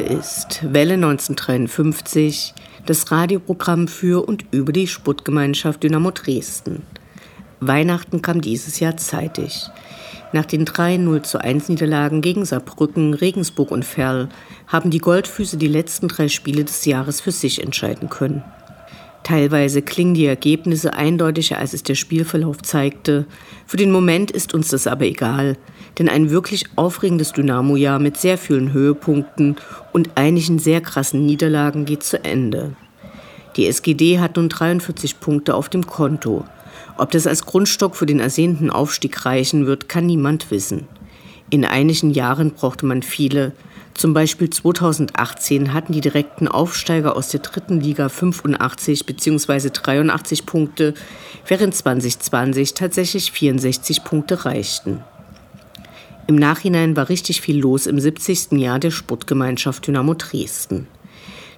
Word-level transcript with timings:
Ist 0.00 0.60
Welle 0.62 0.94
1953, 0.94 2.54
das 2.86 3.10
Radioprogramm 3.10 3.88
für 3.88 4.26
und 4.26 4.44
über 4.52 4.72
die 4.72 4.86
Sportgemeinschaft 4.86 5.82
Dynamo 5.82 6.10
Dresden. 6.12 6.82
Weihnachten 7.60 8.22
kam 8.22 8.40
dieses 8.40 8.80
Jahr 8.80 8.96
zeitig. 8.96 9.68
Nach 10.32 10.44
den 10.44 10.64
drei 10.64 10.96
0 10.96 11.22
zu 11.22 11.40
1 11.40 11.68
Niederlagen 11.68 12.20
gegen 12.20 12.44
Saarbrücken, 12.44 13.14
Regensburg 13.14 13.70
und 13.70 13.84
Ferl 13.84 14.28
haben 14.66 14.90
die 14.90 14.98
Goldfüße 14.98 15.56
die 15.56 15.68
letzten 15.68 16.08
drei 16.08 16.28
Spiele 16.28 16.64
des 16.64 16.84
Jahres 16.84 17.20
für 17.20 17.32
sich 17.32 17.62
entscheiden 17.62 18.08
können. 18.08 18.44
Teilweise 19.24 19.82
klingen 19.82 20.14
die 20.14 20.26
Ergebnisse 20.26 20.94
eindeutiger, 20.94 21.58
als 21.58 21.74
es 21.74 21.82
der 21.82 21.96
Spielverlauf 21.96 22.62
zeigte. 22.62 23.26
Für 23.66 23.76
den 23.76 23.90
Moment 23.90 24.30
ist 24.30 24.54
uns 24.54 24.68
das 24.68 24.86
aber 24.86 25.06
egal, 25.06 25.56
denn 25.98 26.08
ein 26.08 26.30
wirklich 26.30 26.64
aufregendes 26.76 27.32
Dynamo-Jahr 27.32 27.98
mit 27.98 28.16
sehr 28.16 28.38
vielen 28.38 28.72
Höhepunkten 28.72 29.56
und 29.92 30.10
einigen 30.14 30.58
sehr 30.58 30.80
krassen 30.80 31.26
Niederlagen 31.26 31.84
geht 31.84 32.02
zu 32.02 32.24
Ende. 32.24 32.76
Die 33.56 33.66
SGD 33.66 34.20
hat 34.20 34.36
nun 34.36 34.48
43 34.48 35.18
Punkte 35.18 35.54
auf 35.54 35.68
dem 35.68 35.86
Konto. 35.86 36.44
Ob 36.96 37.10
das 37.10 37.26
als 37.26 37.44
Grundstock 37.44 37.96
für 37.96 38.06
den 38.06 38.20
ersehnten 38.20 38.70
Aufstieg 38.70 39.24
reichen 39.24 39.66
wird, 39.66 39.88
kann 39.88 40.06
niemand 40.06 40.50
wissen. 40.50 40.86
In 41.50 41.64
einigen 41.64 42.10
Jahren 42.10 42.52
brauchte 42.52 42.86
man 42.86 43.02
viele, 43.02 43.52
zum 43.94 44.14
Beispiel 44.14 44.48
2018 44.48 45.72
hatten 45.72 45.92
die 45.92 46.00
direkten 46.00 46.46
Aufsteiger 46.46 47.16
aus 47.16 47.30
der 47.30 47.40
dritten 47.40 47.80
Liga 47.80 48.08
85 48.08 49.06
bzw. 49.06 49.70
83 49.72 50.46
Punkte, 50.46 50.94
während 51.48 51.74
2020 51.74 52.74
tatsächlich 52.74 53.32
64 53.32 54.04
Punkte 54.04 54.44
reichten. 54.44 55.02
Im 56.28 56.36
Nachhinein 56.36 56.94
war 56.94 57.08
richtig 57.08 57.40
viel 57.40 57.58
los 57.58 57.86
im 57.86 57.98
70. 57.98 58.52
Jahr 58.60 58.78
der 58.78 58.90
Sportgemeinschaft 58.90 59.86
Dynamo 59.86 60.12
Dresden. 60.12 60.86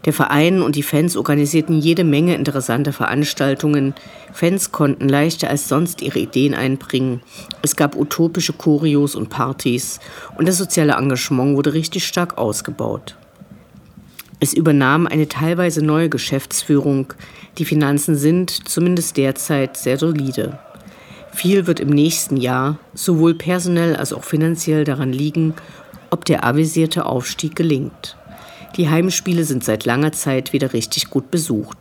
Der 0.05 0.13
Verein 0.13 0.63
und 0.63 0.77
die 0.77 0.85
Fans 0.85 1.17
organisierten 1.17 1.81
jede 1.81 2.05
Menge 2.05 2.37
interessanter 2.37 2.93
Veranstaltungen. 2.93 3.95
Fans 4.33 4.71
konnten 4.71 5.09
leichter 5.09 5.51
als 5.51 5.67
sonst 5.67 6.03
ihre 6.03 6.21
Ideen 6.21 6.55
einbringen. 6.55 7.21
Es 7.63 7.75
gab 7.75 7.97
utopische 7.97 8.53
Choreos 8.53 9.17
und 9.17 9.29
Partys 9.29 9.99
und 10.39 10.47
das 10.47 10.59
soziale 10.59 10.93
Engagement 10.93 11.57
wurde 11.57 11.75
richtig 11.75 12.07
stark 12.07 12.39
ausgebaut. 12.39 13.17
Es 14.39 14.55
übernahm 14.55 15.09
eine 15.09 15.27
teilweise 15.27 15.85
neue 15.85 16.09
Geschäftsführung. 16.09 17.13
Die 17.59 17.65
Finanzen 17.65 18.15
sind, 18.15 18.69
zumindest 18.69 19.17
derzeit, 19.17 19.77
sehr 19.77 19.99
solide. 19.99 20.61
Viel 21.33 21.67
wird 21.67 21.81
im 21.81 21.91
nächsten 21.91 22.37
Jahr 22.37 22.79
sowohl 22.95 23.35
personell 23.35 23.97
als 23.97 24.13
auch 24.13 24.25
finanziell 24.25 24.85
daran 24.85 25.13
liegen, 25.13 25.55
ob 26.11 26.25
der 26.25 26.45
avisierte 26.45 27.07
Aufstieg 27.07 27.57
gelingt. 27.57 28.17
Die 28.77 28.89
Heimspiele 28.89 29.45
sind 29.45 29.65
seit 29.65 29.85
langer 29.85 30.13
Zeit 30.13 30.53
wieder 30.53 30.73
richtig 30.73 31.11
gut 31.11 31.31
besucht. 31.31 31.79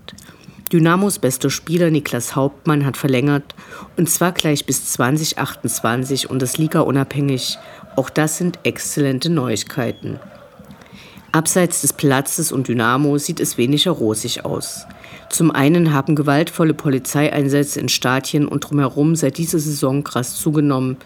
Dynamos 0.71 1.17
bester 1.17 1.49
Spieler 1.49 1.89
Niklas 1.89 2.35
Hauptmann 2.35 2.85
hat 2.85 2.95
verlängert 2.95 3.55
und 3.97 4.09
zwar 4.09 4.31
gleich 4.33 4.65
bis 4.65 4.85
2028 4.91 6.29
und 6.29 6.41
das 6.41 6.57
Liga 6.57 6.81
unabhängig. 6.81 7.57
Auch 7.95 8.09
das 8.09 8.37
sind 8.37 8.59
exzellente 8.63 9.31
Neuigkeiten. 9.31 10.19
Abseits 11.31 11.81
des 11.81 11.93
Platzes 11.93 12.51
und 12.51 12.67
Dynamo 12.67 13.17
sieht 13.17 13.39
es 13.39 13.57
weniger 13.57 13.91
rosig 13.91 14.45
aus. 14.45 14.85
Zum 15.29 15.51
einen 15.51 15.93
haben 15.93 16.15
gewaltvolle 16.15 16.73
Polizeieinsätze 16.73 17.79
in 17.79 17.89
Stadien 17.89 18.47
und 18.47 18.61
drumherum 18.61 19.15
seit 19.15 19.37
dieser 19.37 19.59
Saison 19.59 20.03
krass 20.03 20.35
zugenommen. 20.35 20.97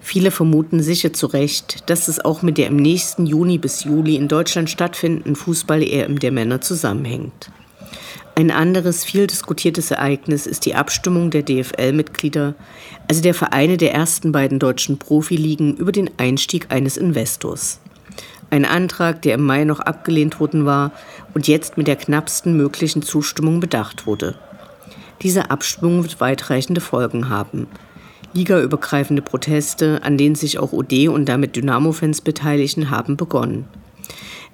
Viele 0.00 0.30
vermuten 0.30 0.82
sicher 0.82 1.14
zu 1.14 1.26
Recht, 1.26 1.88
dass 1.88 2.08
es 2.08 2.22
auch 2.22 2.42
mit 2.42 2.58
der 2.58 2.66
im 2.66 2.76
nächsten 2.76 3.24
Juni 3.24 3.56
bis 3.56 3.84
Juli 3.84 4.16
in 4.16 4.28
Deutschland 4.28 4.68
stattfindenden 4.68 5.34
Fußball-EM 5.34 6.18
der 6.18 6.30
Männer 6.30 6.60
zusammenhängt. 6.60 7.50
Ein 8.36 8.50
anderes 8.50 9.04
viel 9.04 9.26
diskutiertes 9.26 9.92
Ereignis 9.92 10.46
ist 10.46 10.66
die 10.66 10.74
Abstimmung 10.74 11.30
der 11.30 11.42
DFL-Mitglieder, 11.42 12.54
also 13.08 13.22
der 13.22 13.32
Vereine 13.32 13.76
der 13.76 13.94
ersten 13.94 14.32
beiden 14.32 14.58
deutschen 14.58 14.98
Profiligen, 14.98 15.76
über 15.76 15.92
den 15.92 16.10
Einstieg 16.18 16.66
eines 16.70 16.96
Investors. 16.96 17.80
Ein 18.50 18.64
Antrag, 18.64 19.22
der 19.22 19.34
im 19.34 19.42
Mai 19.42 19.64
noch 19.64 19.80
abgelehnt 19.80 20.40
worden 20.40 20.66
war 20.66 20.92
und 21.34 21.48
jetzt 21.48 21.76
mit 21.76 21.86
der 21.86 21.96
knappsten 21.96 22.56
möglichen 22.56 23.02
Zustimmung 23.02 23.60
bedacht 23.60 24.06
wurde. 24.06 24.36
Diese 25.22 25.50
Abstimmung 25.50 26.02
wird 26.02 26.20
weitreichende 26.20 26.80
Folgen 26.80 27.28
haben 27.28 27.66
ligaübergreifende 28.34 29.22
Proteste, 29.22 30.02
an 30.02 30.18
denen 30.18 30.34
sich 30.34 30.58
auch 30.58 30.72
OD 30.72 31.08
und 31.08 31.28
damit 31.28 31.56
Dynamo-Fans 31.56 32.20
beteiligen, 32.20 32.90
haben 32.90 33.16
begonnen. 33.16 33.64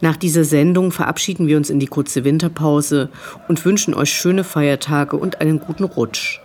Nach 0.02 0.16
dieser 0.16 0.44
Sendung 0.44 0.92
verabschieden 0.92 1.46
wir 1.46 1.56
uns 1.56 1.68
in 1.68 1.80
die 1.80 1.86
kurze 1.86 2.24
Winterpause 2.24 3.10
und 3.48 3.64
wünschen 3.64 3.92
euch 3.92 4.12
schöne 4.12 4.44
Feiertage 4.44 5.16
und 5.16 5.40
einen 5.40 5.60
guten 5.60 5.84
Rutsch. 5.84 6.40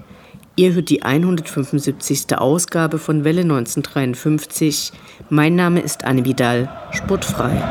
Ihr 0.58 0.74
hört 0.74 0.90
die 0.90 1.04
175. 1.04 2.38
Ausgabe 2.38 2.98
von 2.98 3.26
Welle 3.26 3.42
1953. 3.42 4.94
Mein 5.30 5.56
Name 5.56 5.82
ist 5.82 6.06
Anne 6.06 6.24
Vidal, 6.24 6.70
sportfrei. 6.92 7.62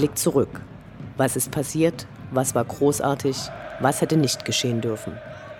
Blick 0.00 0.16
zurück. 0.16 0.62
Was 1.18 1.36
ist 1.36 1.50
passiert? 1.50 2.06
Was 2.30 2.54
war 2.54 2.64
großartig? 2.64 3.36
Was 3.80 4.00
hätte 4.00 4.16
nicht 4.16 4.46
geschehen 4.46 4.80
dürfen? 4.80 5.12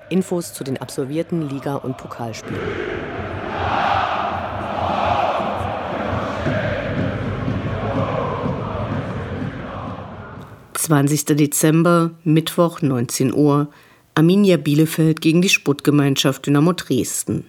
Infos 0.08 0.54
zu 0.54 0.64
den 0.64 0.78
absolvierten 0.78 1.46
Liga- 1.50 1.74
und 1.76 1.98
Pokalspielen. 1.98 2.58
Zwanzigster 10.72 11.34
Dezember, 11.34 12.12
Mittwoch, 12.24 12.80
19 12.80 13.34
Uhr. 13.34 13.68
Arminia 14.14 14.56
Bielefeld 14.56 15.20
gegen 15.20 15.42
die 15.42 15.50
Sportgemeinschaft 15.50 16.46
Dynamo 16.46 16.72
Dresden. 16.72 17.44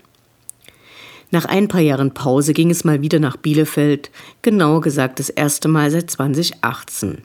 Nach 1.33 1.45
ein 1.45 1.69
paar 1.69 1.79
Jahren 1.79 2.13
Pause 2.13 2.51
ging 2.51 2.69
es 2.69 2.83
mal 2.83 3.01
wieder 3.01 3.19
nach 3.19 3.37
Bielefeld, 3.37 4.11
genauer 4.41 4.81
gesagt 4.81 5.17
das 5.17 5.29
erste 5.29 5.69
Mal 5.69 5.89
seit 5.89 6.11
2018. 6.11 7.19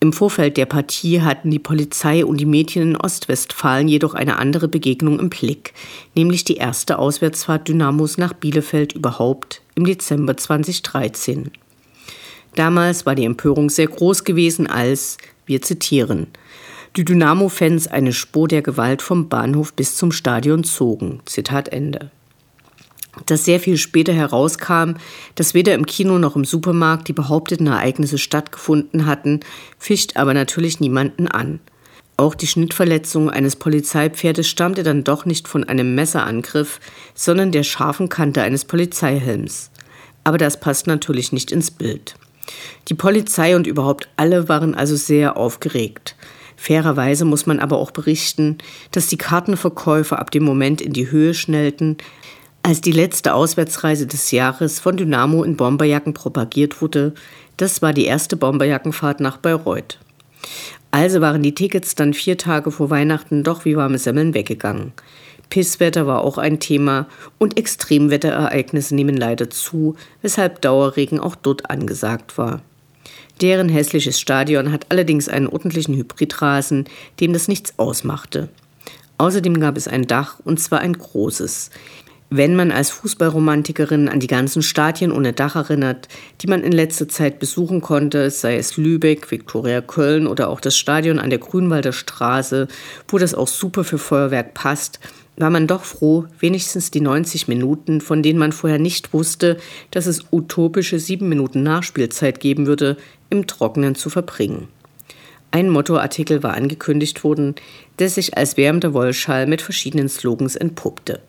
Im 0.00 0.12
Vorfeld 0.12 0.56
der 0.56 0.66
Partie 0.66 1.20
hatten 1.20 1.50
die 1.50 1.60
Polizei 1.60 2.24
und 2.24 2.38
die 2.38 2.46
Mädchen 2.46 2.82
in 2.82 2.96
Ostwestfalen 2.96 3.86
jedoch 3.86 4.14
eine 4.14 4.38
andere 4.38 4.66
Begegnung 4.66 5.20
im 5.20 5.30
Blick, 5.30 5.74
nämlich 6.16 6.42
die 6.42 6.56
erste 6.56 6.98
Auswärtsfahrt 6.98 7.68
Dynamos 7.68 8.18
nach 8.18 8.32
Bielefeld 8.32 8.94
überhaupt 8.94 9.62
im 9.76 9.84
Dezember 9.84 10.36
2013. 10.36 11.52
Damals 12.56 13.06
war 13.06 13.14
die 13.14 13.26
Empörung 13.26 13.70
sehr 13.70 13.86
groß 13.86 14.24
gewesen, 14.24 14.66
als, 14.66 15.18
wir 15.46 15.62
zitieren, 15.62 16.26
die 16.96 17.04
Dynamo-Fans 17.04 17.86
eine 17.86 18.12
Spur 18.12 18.48
der 18.48 18.62
Gewalt 18.62 19.02
vom 19.02 19.28
Bahnhof 19.28 19.72
bis 19.72 19.94
zum 19.94 20.10
Stadion 20.10 20.64
zogen. 20.64 21.20
Zitat 21.26 21.68
Ende 21.68 22.10
dass 23.26 23.44
sehr 23.44 23.60
viel 23.60 23.76
später 23.76 24.12
herauskam, 24.12 24.92
dass 25.34 25.54
weder 25.54 25.74
im 25.74 25.86
Kino 25.86 26.18
noch 26.18 26.36
im 26.36 26.44
Supermarkt 26.44 27.08
die 27.08 27.12
behaupteten 27.12 27.66
Ereignisse 27.66 28.18
stattgefunden 28.18 29.06
hatten, 29.06 29.40
fischt 29.78 30.16
aber 30.16 30.34
natürlich 30.34 30.80
niemanden 30.80 31.26
an. 31.26 31.60
Auch 32.16 32.34
die 32.34 32.46
Schnittverletzung 32.46 33.30
eines 33.30 33.56
Polizeipferdes 33.56 34.46
stammte 34.46 34.82
dann 34.82 35.04
doch 35.04 35.24
nicht 35.24 35.48
von 35.48 35.64
einem 35.64 35.94
Messerangriff, 35.94 36.78
sondern 37.14 37.50
der 37.50 37.62
scharfen 37.62 38.10
Kante 38.10 38.42
eines 38.42 38.66
Polizeihelms. 38.66 39.70
Aber 40.22 40.36
das 40.36 40.60
passt 40.60 40.86
natürlich 40.86 41.32
nicht 41.32 41.50
ins 41.50 41.70
Bild. 41.70 42.16
Die 42.88 42.94
Polizei 42.94 43.56
und 43.56 43.66
überhaupt 43.66 44.08
alle 44.16 44.48
waren 44.48 44.74
also 44.74 44.96
sehr 44.96 45.36
aufgeregt. 45.36 46.14
Fairerweise 46.56 47.24
muss 47.24 47.46
man 47.46 47.58
aber 47.58 47.78
auch 47.78 47.90
berichten, 47.90 48.58
dass 48.90 49.06
die 49.06 49.16
Kartenverkäufe 49.16 50.18
ab 50.18 50.30
dem 50.30 50.42
Moment 50.42 50.82
in 50.82 50.92
die 50.92 51.10
Höhe 51.10 51.32
schnellten, 51.32 51.96
als 52.62 52.80
die 52.80 52.92
letzte 52.92 53.34
Auswärtsreise 53.34 54.06
des 54.06 54.30
Jahres 54.30 54.80
von 54.80 54.96
Dynamo 54.96 55.42
in 55.42 55.56
Bomberjacken 55.56 56.14
propagiert 56.14 56.82
wurde. 56.82 57.14
Das 57.56 57.82
war 57.82 57.92
die 57.92 58.04
erste 58.04 58.36
Bomberjackenfahrt 58.36 59.20
nach 59.20 59.38
Bayreuth. 59.38 59.98
Also 60.90 61.20
waren 61.20 61.42
die 61.42 61.54
Tickets 61.54 61.94
dann 61.94 62.14
vier 62.14 62.36
Tage 62.36 62.70
vor 62.70 62.90
Weihnachten 62.90 63.44
doch 63.44 63.64
wie 63.64 63.76
warme 63.76 63.98
Semmeln 63.98 64.34
weggegangen. 64.34 64.92
Pisswetter 65.48 66.06
war 66.06 66.22
auch 66.22 66.38
ein 66.38 66.60
Thema 66.60 67.06
und 67.38 67.58
Extremwetterereignisse 67.58 68.94
nehmen 68.94 69.16
leider 69.16 69.50
zu, 69.50 69.96
weshalb 70.22 70.60
Dauerregen 70.62 71.18
auch 71.18 71.34
dort 71.34 71.70
angesagt 71.70 72.38
war. 72.38 72.62
Deren 73.40 73.68
hässliches 73.68 74.20
Stadion 74.20 74.70
hat 74.70 74.86
allerdings 74.90 75.28
einen 75.28 75.48
ordentlichen 75.48 75.96
Hybridrasen, 75.96 76.84
dem 77.20 77.32
das 77.32 77.48
nichts 77.48 77.78
ausmachte. 77.78 78.48
Außerdem 79.18 79.60
gab 79.60 79.76
es 79.76 79.88
ein 79.88 80.06
Dach, 80.06 80.38
und 80.44 80.60
zwar 80.60 80.80
ein 80.80 80.92
großes. 80.92 81.70
Wenn 82.32 82.54
man 82.54 82.70
als 82.70 82.90
Fußballromantikerin 82.90 84.08
an 84.08 84.20
die 84.20 84.28
ganzen 84.28 84.62
Stadien 84.62 85.10
ohne 85.10 85.32
Dach 85.32 85.56
erinnert, 85.56 86.06
die 86.40 86.46
man 86.46 86.62
in 86.62 86.70
letzter 86.70 87.08
Zeit 87.08 87.40
besuchen 87.40 87.80
konnte, 87.80 88.30
sei 88.30 88.56
es 88.56 88.76
Lübeck, 88.76 89.32
Viktoria 89.32 89.80
Köln 89.80 90.28
oder 90.28 90.48
auch 90.48 90.60
das 90.60 90.78
Stadion 90.78 91.18
an 91.18 91.30
der 91.30 91.40
Grünwalder 91.40 91.92
Straße, 91.92 92.68
wo 93.08 93.18
das 93.18 93.34
auch 93.34 93.48
super 93.48 93.82
für 93.82 93.98
Feuerwerk 93.98 94.54
passt, 94.54 95.00
war 95.38 95.50
man 95.50 95.66
doch 95.66 95.82
froh, 95.82 96.26
wenigstens 96.38 96.92
die 96.92 97.00
90 97.00 97.48
Minuten, 97.48 98.00
von 98.00 98.22
denen 98.22 98.38
man 98.38 98.52
vorher 98.52 98.78
nicht 98.78 99.12
wusste, 99.12 99.56
dass 99.90 100.06
es 100.06 100.22
utopische 100.30 101.00
sieben 101.00 101.28
Minuten 101.28 101.64
Nachspielzeit 101.64 102.38
geben 102.38 102.66
würde, 102.66 102.96
im 103.30 103.48
Trockenen 103.48 103.96
zu 103.96 104.08
verbringen. 104.08 104.68
Ein 105.52 105.68
Mottoartikel 105.68 106.44
war 106.44 106.54
angekündigt 106.54 107.24
worden, 107.24 107.56
der 107.98 108.08
sich 108.08 108.36
als 108.36 108.56
wärmender 108.56 108.94
Wollschall 108.94 109.48
mit 109.48 109.62
verschiedenen 109.62 110.08
Slogans 110.08 110.54
entpuppte. 110.54 111.20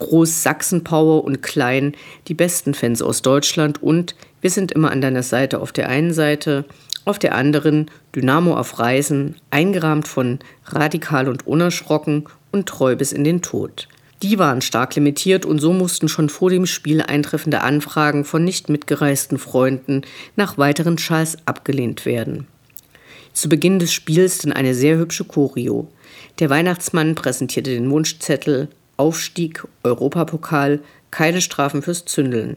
Groß 0.00 0.42
Sachsen-Power 0.42 1.24
und 1.24 1.42
klein, 1.42 1.94
die 2.28 2.34
besten 2.34 2.74
Fans 2.74 3.00
aus 3.00 3.22
Deutschland 3.22 3.82
und 3.82 4.14
wir 4.42 4.50
sind 4.50 4.72
immer 4.72 4.90
an 4.90 5.00
deiner 5.00 5.22
Seite 5.22 5.60
auf 5.60 5.72
der 5.72 5.88
einen 5.88 6.12
Seite, 6.12 6.66
auf 7.06 7.18
der 7.18 7.34
anderen 7.34 7.90
Dynamo 8.14 8.54
auf 8.54 8.78
Reisen, 8.78 9.36
eingerahmt 9.50 10.08
von 10.08 10.40
radikal 10.66 11.28
und 11.28 11.46
unerschrocken 11.46 12.24
und 12.52 12.68
treu 12.68 12.96
bis 12.96 13.12
in 13.12 13.24
den 13.24 13.40
Tod. 13.40 13.88
Die 14.22 14.38
waren 14.38 14.60
stark 14.60 14.94
limitiert 14.94 15.46
und 15.46 15.58
so 15.58 15.72
mussten 15.72 16.08
schon 16.08 16.28
vor 16.28 16.50
dem 16.50 16.66
Spiel 16.66 17.00
eintreffende 17.00 17.62
Anfragen 17.62 18.24
von 18.24 18.44
nicht 18.44 18.68
mitgereisten 18.68 19.38
Freunden 19.38 20.02
nach 20.36 20.58
weiteren 20.58 20.98
Schals 20.98 21.38
abgelehnt 21.46 22.04
werden. 22.06 22.46
Zu 23.34 23.48
Beginn 23.48 23.80
des 23.80 23.92
Spiels 23.92 24.38
dann 24.38 24.52
eine 24.52 24.74
sehr 24.74 24.96
hübsche 24.96 25.24
Choreo. 25.24 25.88
Der 26.38 26.50
Weihnachtsmann 26.50 27.16
präsentierte 27.16 27.70
den 27.70 27.90
Wunschzettel 27.90 28.68
Aufstieg, 28.96 29.66
Europapokal, 29.82 30.78
keine 31.10 31.40
Strafen 31.40 31.82
fürs 31.82 32.04
Zündeln. 32.04 32.56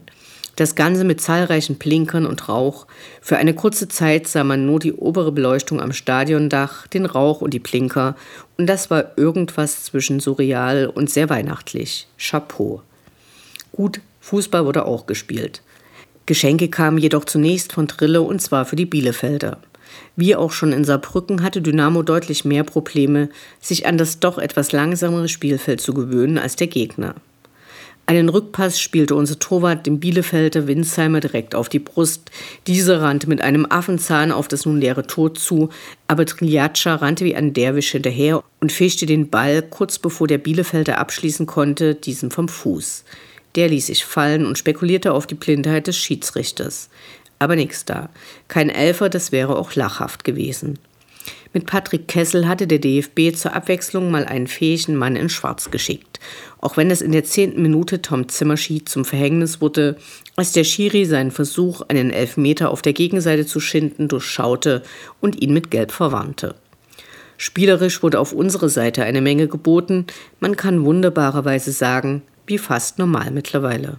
Das 0.54 0.76
Ganze 0.76 1.02
mit 1.04 1.20
zahlreichen 1.20 1.76
Blinkern 1.76 2.26
und 2.26 2.48
Rauch. 2.48 2.86
Für 3.20 3.38
eine 3.38 3.54
kurze 3.54 3.88
Zeit 3.88 4.28
sah 4.28 4.44
man 4.44 4.66
nur 4.66 4.78
die 4.78 4.92
obere 4.92 5.32
Beleuchtung 5.32 5.80
am 5.80 5.92
Stadiondach, 5.92 6.86
den 6.86 7.06
Rauch 7.06 7.40
und 7.40 7.54
die 7.54 7.58
Blinker, 7.58 8.16
und 8.56 8.66
das 8.66 8.88
war 8.88 9.16
irgendwas 9.16 9.84
zwischen 9.84 10.20
surreal 10.20 10.86
und 10.86 11.10
sehr 11.10 11.28
weihnachtlich. 11.28 12.06
Chapeau. 12.18 12.82
Gut, 13.72 14.00
Fußball 14.20 14.64
wurde 14.64 14.84
auch 14.84 15.06
gespielt. 15.06 15.62
Geschenke 16.26 16.68
kamen 16.68 16.98
jedoch 16.98 17.24
zunächst 17.24 17.72
von 17.72 17.88
Trille 17.88 18.22
und 18.22 18.42
zwar 18.42 18.64
für 18.64 18.76
die 18.76 18.86
Bielefelder. 18.86 19.58
Wie 20.16 20.36
auch 20.36 20.52
schon 20.52 20.72
in 20.72 20.84
Saarbrücken 20.84 21.42
hatte 21.42 21.62
Dynamo 21.62 22.02
deutlich 22.02 22.44
mehr 22.44 22.64
Probleme, 22.64 23.28
sich 23.60 23.86
an 23.86 23.98
das 23.98 24.20
doch 24.20 24.38
etwas 24.38 24.72
langsamere 24.72 25.28
Spielfeld 25.28 25.80
zu 25.80 25.94
gewöhnen 25.94 26.38
als 26.38 26.56
der 26.56 26.66
Gegner. 26.66 27.14
Einen 28.08 28.30
Rückpass 28.30 28.80
spielte 28.80 29.14
unser 29.14 29.38
Torwart 29.38 29.86
dem 29.86 30.00
Bielefelder 30.00 30.66
Winsheimer 30.66 31.20
direkt 31.20 31.54
auf 31.54 31.68
die 31.68 31.78
Brust. 31.78 32.30
Dieser 32.66 33.02
rannte 33.02 33.28
mit 33.28 33.42
einem 33.42 33.66
Affenzahn 33.68 34.32
auf 34.32 34.48
das 34.48 34.64
nun 34.64 34.80
leere 34.80 35.06
Tor 35.06 35.34
zu, 35.34 35.68
aber 36.06 36.24
Triljaccia 36.24 36.94
rannte 36.94 37.26
wie 37.26 37.36
ein 37.36 37.52
Derwisch 37.52 37.90
hinterher 37.90 38.42
und 38.60 38.72
fischte 38.72 39.04
den 39.04 39.28
Ball, 39.28 39.60
kurz 39.60 39.98
bevor 39.98 40.26
der 40.26 40.38
Bielefelder 40.38 40.96
abschließen 40.96 41.44
konnte, 41.44 41.94
diesen 41.94 42.30
vom 42.30 42.48
Fuß. 42.48 43.04
Der 43.56 43.68
ließ 43.68 43.88
sich 43.88 44.06
fallen 44.06 44.46
und 44.46 44.56
spekulierte 44.56 45.12
auf 45.12 45.26
die 45.26 45.34
Blindheit 45.34 45.86
des 45.86 45.98
Schiedsrichters. 45.98 46.88
Aber 47.38 47.56
nichts 47.56 47.84
da. 47.84 48.08
Kein 48.48 48.70
Elfer, 48.70 49.08
das 49.08 49.32
wäre 49.32 49.56
auch 49.56 49.74
lachhaft 49.74 50.24
gewesen. 50.24 50.78
Mit 51.54 51.66
Patrick 51.66 52.08
Kessel 52.08 52.46
hatte 52.46 52.66
der 52.66 52.78
DFB 52.78 53.34
zur 53.34 53.54
Abwechslung 53.54 54.10
mal 54.10 54.26
einen 54.26 54.46
fähigen 54.46 54.96
Mann 54.96 55.16
in 55.16 55.30
Schwarz 55.30 55.70
geschickt. 55.70 56.20
Auch 56.60 56.76
wenn 56.76 56.90
es 56.90 57.00
in 57.00 57.12
der 57.12 57.24
zehnten 57.24 57.62
Minute 57.62 58.02
Tom 58.02 58.28
Zimmerschied 58.28 58.88
zum 58.88 59.04
Verhängnis 59.04 59.60
wurde, 59.60 59.96
als 60.36 60.52
der 60.52 60.64
Schiri 60.64 61.06
seinen 61.06 61.30
Versuch, 61.30 61.82
einen 61.88 62.10
Elfmeter 62.10 62.70
auf 62.70 62.82
der 62.82 62.92
Gegenseite 62.92 63.46
zu 63.46 63.60
schinden, 63.60 64.08
durchschaute 64.08 64.82
und 65.20 65.40
ihn 65.40 65.54
mit 65.54 65.70
Gelb 65.70 65.90
verwarnte. 65.90 66.54
Spielerisch 67.38 68.02
wurde 68.02 68.20
auf 68.20 68.32
unsere 68.32 68.68
Seite 68.68 69.04
eine 69.04 69.22
Menge 69.22 69.48
geboten, 69.48 70.06
man 70.40 70.56
kann 70.56 70.84
wunderbarerweise 70.84 71.72
sagen, 71.72 72.22
wie 72.46 72.58
fast 72.58 72.98
normal 72.98 73.30
mittlerweile. 73.30 73.98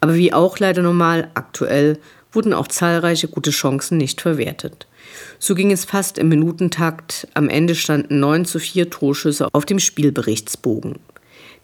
Aber 0.00 0.14
wie 0.14 0.32
auch 0.32 0.58
leider 0.58 0.82
normal 0.82 1.30
aktuell 1.34 1.98
wurden 2.32 2.52
auch 2.52 2.68
zahlreiche 2.68 3.28
gute 3.28 3.50
Chancen 3.50 3.98
nicht 3.98 4.20
verwertet. 4.20 4.86
So 5.38 5.54
ging 5.54 5.70
es 5.70 5.84
fast 5.84 6.18
im 6.18 6.28
Minutentakt. 6.28 7.28
Am 7.34 7.48
Ende 7.48 7.74
standen 7.74 8.20
9 8.20 8.44
zu 8.44 8.58
4 8.58 8.90
Torschüsse 8.90 9.48
auf 9.52 9.66
dem 9.66 9.78
Spielberichtsbogen. 9.78 10.98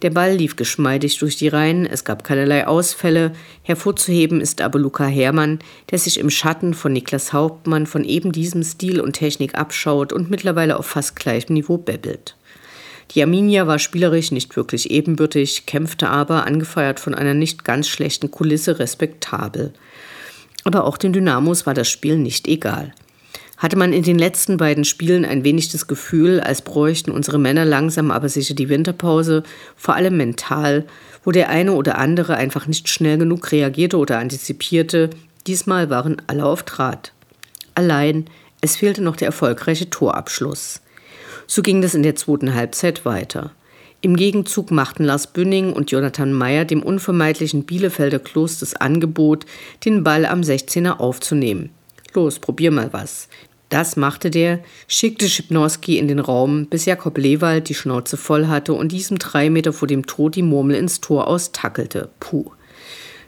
Der 0.02 0.10
Ball 0.10 0.36
lief 0.36 0.54
geschmeidig 0.54 1.18
durch 1.18 1.36
die 1.36 1.48
Reihen, 1.48 1.84
es 1.84 2.04
gab 2.04 2.22
keinerlei 2.22 2.68
Ausfälle. 2.68 3.32
Hervorzuheben 3.62 4.40
ist 4.40 4.60
aber 4.60 4.78
Luca 4.78 5.06
Herrmann, 5.06 5.58
der 5.90 5.98
sich 5.98 6.20
im 6.20 6.30
Schatten 6.30 6.72
von 6.74 6.92
Niklas 6.92 7.32
Hauptmann 7.32 7.84
von 7.84 8.04
eben 8.04 8.30
diesem 8.30 8.62
Stil 8.62 9.00
und 9.00 9.14
Technik 9.14 9.56
abschaut 9.56 10.12
und 10.12 10.30
mittlerweile 10.30 10.78
auf 10.78 10.86
fast 10.86 11.16
gleichem 11.16 11.54
Niveau 11.54 11.78
bebbelt. 11.78 12.36
Die 13.10 13.22
Arminia 13.22 13.66
war 13.66 13.80
spielerisch 13.80 14.30
nicht 14.30 14.54
wirklich 14.54 14.90
ebenbürtig, 14.90 15.66
kämpfte 15.66 16.10
aber, 16.10 16.46
angefeuert 16.46 17.00
von 17.00 17.14
einer 17.14 17.34
nicht 17.34 17.64
ganz 17.64 17.88
schlechten 17.88 18.30
Kulisse, 18.30 18.78
respektabel. 18.78 19.72
Aber 20.68 20.84
auch 20.84 20.98
den 20.98 21.14
Dynamos 21.14 21.64
war 21.64 21.72
das 21.72 21.88
Spiel 21.88 22.18
nicht 22.18 22.46
egal 22.46 22.92
hatte 23.58 23.76
man 23.76 23.92
in 23.92 24.04
den 24.04 24.18
letzten 24.18 24.56
beiden 24.56 24.84
Spielen 24.84 25.24
ein 25.24 25.42
wenig 25.42 25.68
das 25.68 25.88
Gefühl, 25.88 26.40
als 26.40 26.62
bräuchten 26.62 27.10
unsere 27.10 27.38
Männer 27.38 27.64
langsam 27.64 28.12
aber 28.12 28.28
sicher 28.28 28.54
die 28.54 28.68
Winterpause, 28.68 29.42
vor 29.76 29.96
allem 29.96 30.16
mental, 30.16 30.86
wo 31.24 31.32
der 31.32 31.48
eine 31.48 31.72
oder 31.72 31.98
andere 31.98 32.36
einfach 32.36 32.68
nicht 32.68 32.88
schnell 32.88 33.18
genug 33.18 33.50
reagierte 33.50 33.98
oder 33.98 34.18
antizipierte. 34.18 35.10
Diesmal 35.48 35.90
waren 35.90 36.22
alle 36.28 36.44
auf 36.44 36.62
Draht. 36.62 37.12
Allein, 37.74 38.26
es 38.60 38.76
fehlte 38.76 39.02
noch 39.02 39.16
der 39.16 39.26
erfolgreiche 39.26 39.90
Torabschluss. 39.90 40.80
So 41.48 41.62
ging 41.62 41.82
das 41.82 41.96
in 41.96 42.04
der 42.04 42.14
zweiten 42.14 42.54
Halbzeit 42.54 43.04
weiter. 43.04 43.50
Im 44.00 44.14
Gegenzug 44.14 44.70
machten 44.70 45.02
Lars 45.02 45.26
Bünning 45.26 45.72
und 45.72 45.90
Jonathan 45.90 46.32
Meyer 46.32 46.64
dem 46.64 46.84
unvermeidlichen 46.84 47.64
Bielefelder 47.64 48.20
Kloß 48.20 48.60
das 48.60 48.74
Angebot, 48.74 49.44
den 49.84 50.04
Ball 50.04 50.24
am 50.24 50.42
16er 50.42 50.98
aufzunehmen. 51.00 51.70
Los, 52.14 52.38
probier 52.38 52.70
mal 52.70 52.92
was. 52.92 53.28
Das 53.70 53.96
machte 53.96 54.30
der, 54.30 54.60
schickte 54.86 55.28
Schipnowski 55.28 55.98
in 55.98 56.06
den 56.06 56.20
Raum, 56.20 56.66
bis 56.66 56.84
Jakob 56.84 57.18
Lewald 57.18 57.68
die 57.68 57.74
Schnauze 57.74 58.16
voll 58.16 58.46
hatte 58.46 58.72
und 58.72 58.92
diesem 58.92 59.18
drei 59.18 59.50
Meter 59.50 59.72
vor 59.72 59.88
dem 59.88 60.06
Tod 60.06 60.36
die 60.36 60.42
Murmel 60.42 60.76
ins 60.76 61.00
Tor 61.00 61.26
austackelte. 61.26 62.08
Puh. 62.20 62.52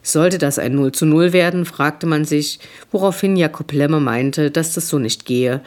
Sollte 0.02 0.38
das 0.38 0.60
ein 0.60 0.76
0 0.76 0.92
zu 0.92 1.04
0 1.04 1.32
werden, 1.32 1.66
fragte 1.66 2.06
man 2.06 2.24
sich, 2.24 2.60
woraufhin 2.92 3.36
Jakob 3.36 3.72
Lemmer 3.72 4.00
meinte, 4.00 4.52
dass 4.52 4.72
das 4.74 4.88
so 4.88 5.00
nicht 5.00 5.26
gehe 5.26 5.62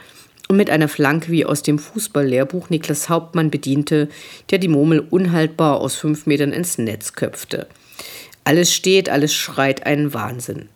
und 0.48 0.56
mit 0.56 0.70
einer 0.70 0.88
Flanke 0.88 1.30
wie 1.30 1.44
aus 1.44 1.62
dem 1.62 1.78
Fußballlehrbuch 1.78 2.70
Niklas 2.70 3.08
Hauptmann 3.08 3.50
bediente, 3.50 4.08
der 4.50 4.58
die 4.58 4.68
Murmel 4.68 5.00
unhaltbar 5.00 5.80
aus 5.80 5.94
fünf 5.94 6.26
Metern 6.26 6.52
ins 6.52 6.78
Netz 6.78 7.14
köpfte. 7.14 7.66
Alles 8.44 8.72
steht, 8.72 9.08
alles 9.08 9.32
schreit 9.32 9.86
einen 9.86 10.12
Wahnsinn. 10.12 10.68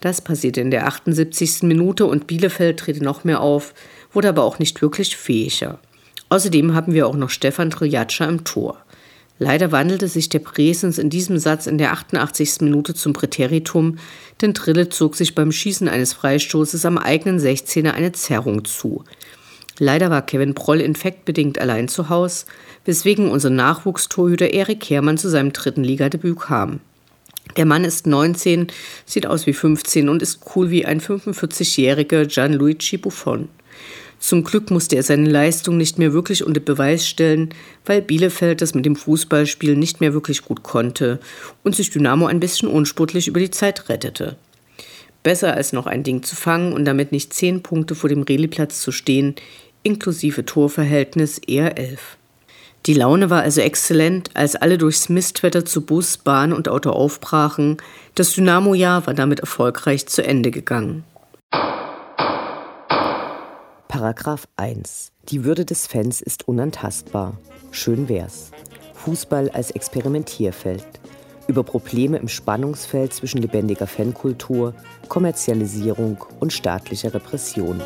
Das 0.00 0.20
passierte 0.20 0.60
in 0.60 0.70
der 0.70 0.86
78. 0.86 1.62
Minute 1.62 2.06
und 2.06 2.26
Bielefeld 2.26 2.86
drehte 2.86 3.02
noch 3.02 3.24
mehr 3.24 3.40
auf, 3.40 3.74
wurde 4.12 4.28
aber 4.28 4.44
auch 4.44 4.58
nicht 4.58 4.80
wirklich 4.82 5.16
fähiger. 5.16 5.80
Außerdem 6.28 6.74
haben 6.74 6.92
wir 6.92 7.06
auch 7.06 7.16
noch 7.16 7.30
Stefan 7.30 7.70
Triljaccia 7.70 8.26
im 8.26 8.44
Tor. 8.44 8.78
Leider 9.38 9.70
wandelte 9.70 10.08
sich 10.08 10.28
der 10.28 10.40
Presens 10.40 10.98
in 10.98 11.10
diesem 11.10 11.38
Satz 11.38 11.66
in 11.66 11.78
der 11.78 11.92
88. 11.92 12.60
Minute 12.62 12.94
zum 12.94 13.12
Präteritum, 13.12 13.98
denn 14.40 14.52
Trille 14.52 14.88
zog 14.88 15.14
sich 15.14 15.34
beim 15.34 15.52
Schießen 15.52 15.88
eines 15.88 16.12
Freistoßes 16.12 16.84
am 16.84 16.98
eigenen 16.98 17.38
16er 17.38 17.92
eine 17.92 18.12
Zerrung 18.12 18.64
zu. 18.64 19.04
Leider 19.78 20.10
war 20.10 20.22
Kevin 20.22 20.54
Proll 20.54 20.80
infektbedingt 20.80 21.60
allein 21.60 21.86
zu 21.86 22.08
Haus, 22.08 22.46
weswegen 22.84 23.30
unser 23.30 23.50
Nachwuchstorhüter 23.50 24.50
Erik 24.50 24.90
Herrmann 24.90 25.18
zu 25.18 25.28
seinem 25.28 25.52
dritten 25.52 25.84
Ligadebüt 25.84 26.40
kam. 26.40 26.80
Der 27.56 27.64
Mann 27.64 27.84
ist 27.84 28.06
19, 28.06 28.66
sieht 29.06 29.26
aus 29.26 29.46
wie 29.46 29.52
15 29.52 30.08
und 30.08 30.20
ist 30.20 30.40
cool 30.54 30.70
wie 30.70 30.84
ein 30.84 31.00
45-jähriger 31.00 32.26
Gianluigi 32.26 32.98
Buffon. 32.98 33.48
Zum 34.18 34.42
Glück 34.42 34.70
musste 34.70 34.96
er 34.96 35.02
seine 35.02 35.28
Leistung 35.28 35.76
nicht 35.76 35.98
mehr 35.98 36.12
wirklich 36.12 36.44
unter 36.44 36.60
Beweis 36.60 37.06
stellen, 37.06 37.50
weil 37.86 38.02
Bielefeld 38.02 38.60
das 38.60 38.74
mit 38.74 38.84
dem 38.84 38.96
Fußballspiel 38.96 39.76
nicht 39.76 40.00
mehr 40.00 40.12
wirklich 40.12 40.42
gut 40.42 40.62
konnte 40.62 41.20
und 41.62 41.76
sich 41.76 41.90
Dynamo 41.90 42.26
ein 42.26 42.40
bisschen 42.40 42.68
unsportlich 42.68 43.28
über 43.28 43.40
die 43.40 43.50
Zeit 43.50 43.88
rettete. 43.88 44.36
Besser 45.22 45.54
als 45.54 45.72
noch 45.72 45.86
ein 45.86 46.02
Ding 46.02 46.22
zu 46.22 46.36
fangen 46.36 46.72
und 46.72 46.84
damit 46.84 47.12
nicht 47.12 47.32
zehn 47.32 47.62
Punkte 47.62 47.94
vor 47.94 48.08
dem 48.08 48.22
Reliplatz 48.22 48.80
zu 48.80 48.92
stehen, 48.92 49.34
inklusive 49.82 50.44
Torverhältnis 50.44 51.38
eher 51.38 51.78
elf. 51.78 52.16
Die 52.86 52.94
Laune 52.94 53.28
war 53.28 53.42
also 53.42 53.60
exzellent, 53.60 54.30
als 54.34 54.56
alle 54.56 54.78
durchs 54.78 55.08
Mistwetter 55.08 55.64
zu 55.64 55.82
Bus, 55.82 56.16
Bahn 56.16 56.52
und 56.52 56.68
Auto 56.68 56.90
aufbrachen. 56.90 57.76
Das 58.14 58.32
Dynamo-Jahr 58.32 59.06
war 59.06 59.14
damit 59.14 59.40
erfolgreich 59.40 60.06
zu 60.06 60.24
Ende 60.24 60.50
gegangen. 60.50 61.04
Paragraph 63.98 64.46
1. 64.54 65.10
Die 65.28 65.42
Würde 65.42 65.64
des 65.64 65.88
Fans 65.88 66.20
ist 66.20 66.46
unantastbar. 66.46 67.36
Schön 67.72 68.08
wär's. 68.08 68.52
Fußball 68.94 69.50
als 69.50 69.72
Experimentierfeld. 69.72 70.86
Über 71.48 71.64
Probleme 71.64 72.18
im 72.18 72.28
Spannungsfeld 72.28 73.12
zwischen 73.12 73.42
lebendiger 73.42 73.88
Fankultur, 73.88 74.72
Kommerzialisierung 75.08 76.24
und 76.38 76.52
staatlicher 76.52 77.12
Repression. 77.12 77.82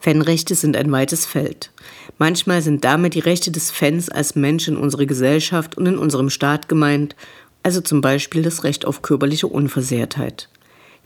Fanrechte 0.00 0.54
sind 0.54 0.76
ein 0.76 0.90
weites 0.90 1.26
Feld. 1.26 1.70
Manchmal 2.16 2.62
sind 2.62 2.84
damit 2.84 3.12
die 3.12 3.20
Rechte 3.20 3.50
des 3.50 3.70
Fans 3.70 4.08
als 4.08 4.36
Mensch 4.36 4.68
in 4.68 4.78
unserer 4.78 5.04
Gesellschaft 5.04 5.76
und 5.76 5.84
in 5.84 5.98
unserem 5.98 6.30
Staat 6.30 6.68
gemeint, 6.68 7.14
also 7.66 7.80
zum 7.80 8.00
Beispiel 8.00 8.42
das 8.42 8.62
Recht 8.62 8.84
auf 8.84 9.02
körperliche 9.02 9.48
Unversehrtheit. 9.48 10.48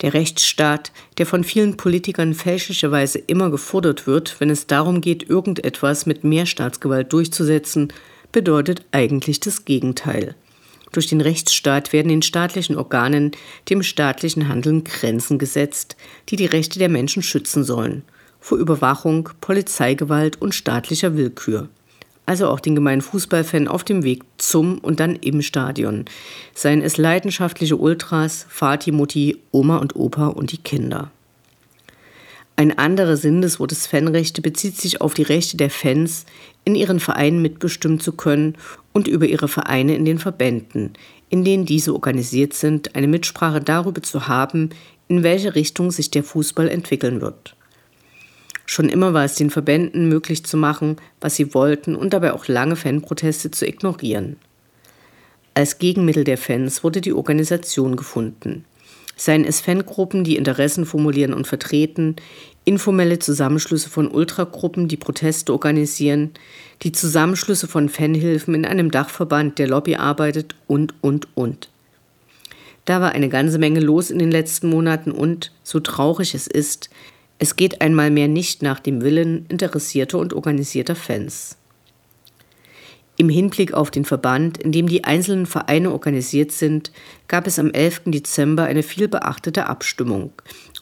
Der 0.03 0.13
Rechtsstaat, 0.13 0.93
der 1.17 1.25
von 1.25 1.43
vielen 1.43 1.79
Politikern 1.79 2.35
fälschlicherweise 2.35 3.19
immer 3.19 3.49
gefordert 3.49 4.07
wird, 4.07 4.37
wenn 4.41 4.51
es 4.51 4.67
darum 4.67 5.01
geht, 5.01 5.27
irgendetwas 5.31 6.05
mit 6.05 6.23
mehr 6.23 6.45
Staatsgewalt 6.45 7.15
durchzusetzen, 7.15 7.95
bedeutet 8.31 8.85
eigentlich 8.93 9.41
das 9.41 9.65
Gegenteil. 9.65 10.35
Durch 10.93 11.07
den 11.07 11.23
Rechtsstaat 11.23 11.95
werden 11.95 12.11
den 12.11 12.21
staatlichen 12.21 12.77
Organen 12.77 13.31
dem 13.71 13.83
staatlichen 13.83 14.49
Handeln 14.49 14.85
Grenzen 14.85 15.39
gesetzt, 15.39 15.97
die 16.29 16.37
die 16.37 16.45
Rechte 16.45 16.79
der 16.79 16.91
Menschen 16.91 17.23
schützen 17.23 17.65
sollen– 17.65 18.03
vor 18.41 18.59
Überwachung, 18.59 19.31
Polizeigewalt 19.41 20.41
und 20.41 20.55
staatlicher 20.55 21.17
Willkür. 21.17 21.69
Also 22.31 22.47
auch 22.47 22.61
den 22.61 22.77
gemeinen 22.77 23.01
Fußballfan 23.01 23.67
auf 23.67 23.83
dem 23.83 24.05
Weg 24.05 24.23
zum 24.39 24.79
und 24.79 25.01
dann 25.01 25.17
im 25.17 25.43
Stadion. 25.43 26.05
Seien 26.55 26.81
es 26.81 26.97
leidenschaftliche 26.97 27.77
Ultras, 27.77 28.47
Vati, 28.49 28.93
Mutti, 28.93 29.39
Oma 29.51 29.79
und 29.79 29.97
Opa 29.97 30.29
und 30.29 30.53
die 30.53 30.59
Kinder. 30.59 31.11
Ein 32.55 32.79
anderer 32.79 33.17
Sinn 33.17 33.43
des 33.43 33.59
Wortes 33.59 33.89
Fanrechte 33.89 34.43
bezieht 34.43 34.77
sich 34.77 35.01
auf 35.01 35.15
die 35.15 35.25
Rechte 35.25 35.57
der 35.57 35.71
Fans, 35.71 36.25
in 36.65 36.77
ihren 36.77 37.01
Vereinen 37.01 37.43
mitbestimmen 37.43 37.99
zu 37.99 38.13
können 38.13 38.55
und 38.93 39.09
über 39.09 39.27
ihre 39.27 39.49
Vereine 39.49 39.97
in 39.97 40.05
den 40.05 40.21
Verbänden, 40.21 40.93
in 41.31 41.43
denen 41.43 41.67
diese 41.67 41.93
organisiert 41.95 42.55
sind, 42.55 42.95
eine 42.95 43.09
Mitsprache 43.09 43.61
darüber 43.61 44.05
zu 44.05 44.29
haben, 44.29 44.71
in 45.09 45.25
welche 45.25 45.57
Richtung 45.57 45.91
sich 45.91 46.13
der 46.13 46.23
Fußball 46.23 46.69
entwickeln 46.69 47.23
wird. 47.23 47.57
Schon 48.71 48.89
immer 48.89 49.13
war 49.13 49.25
es 49.25 49.35
den 49.35 49.51
Verbänden 49.51 50.09
möglich 50.09 50.45
zu 50.45 50.57
machen, 50.57 50.95
was 51.21 51.35
sie 51.35 51.55
wollten 51.55 51.97
und 51.97 52.13
dabei 52.13 52.33
auch 52.33 52.47
lange 52.47 52.77
Fanproteste 52.77 53.51
zu 53.51 53.67
ignorieren. 53.67 54.37
Als 55.55 55.79
Gegenmittel 55.79 56.23
der 56.23 56.39
Fans 56.39 56.85
wurde 56.85 57.01
die 57.01 57.13
Organisation 57.13 57.97
gefunden. 57.97 58.65
Seien 59.17 59.45
es 59.45 59.61
Fangruppen, 59.61 60.23
die 60.23 60.37
Interessen 60.37 60.87
formulieren 60.87 61.35
und 61.35 61.49
vertreten, 61.49 62.15
informelle 62.65 63.19
Zusammenschlüsse 63.19 63.91
von 63.91 64.07
Ultragruppen, 64.09 64.87
die 64.87 64.97
Proteste 64.97 65.53
organisieren, 65.53 66.31
die 66.83 66.93
Zusammenschlüsse 66.93 67.67
von 67.67 67.89
Fanhilfen 67.89 68.55
in 68.55 68.65
einem 68.65 68.93
Dachverband, 68.93 69.59
der 69.59 69.67
Lobby 69.67 69.97
arbeitet 69.97 70.55
und, 70.69 70.95
und, 71.01 71.27
und. 71.35 71.71
Da 72.85 73.01
war 73.01 73.11
eine 73.11 73.31
ganze 73.31 73.59
Menge 73.59 73.81
los 73.81 74.13
in 74.13 74.21
den 74.21 74.31
letzten 74.31 74.71
Monaten 74.71 75.11
und, 75.11 75.51
so 75.65 75.81
traurig 75.81 76.37
es 76.37 76.47
ist, 76.47 76.89
es 77.41 77.57
geht 77.57 77.81
einmal 77.81 78.11
mehr 78.11 78.29
nicht 78.29 78.63
nach 78.63 78.81
dem 78.81 79.01
Willen 79.01 79.47
interessierter 79.49 80.19
und 80.19 80.35
organisierter 80.35 80.95
Fans. 80.95 81.57
Im 83.17 83.31
Hinblick 83.31 83.73
auf 83.73 83.91
den 83.91 84.05
Verband, 84.05 84.59
in 84.59 84.73
dem 84.73 84.87
die 84.87 85.05
einzelnen 85.05 85.47
Vereine 85.47 85.91
organisiert 85.91 86.53
sind, 86.53 86.93
gab 87.29 87.47
es 87.47 87.59
am 87.59 87.71
11. 87.71 88.03
Dezember 88.07 88.65
eine 88.65 88.83
vielbeachtete 88.83 89.67
Abstimmung, 89.67 90.33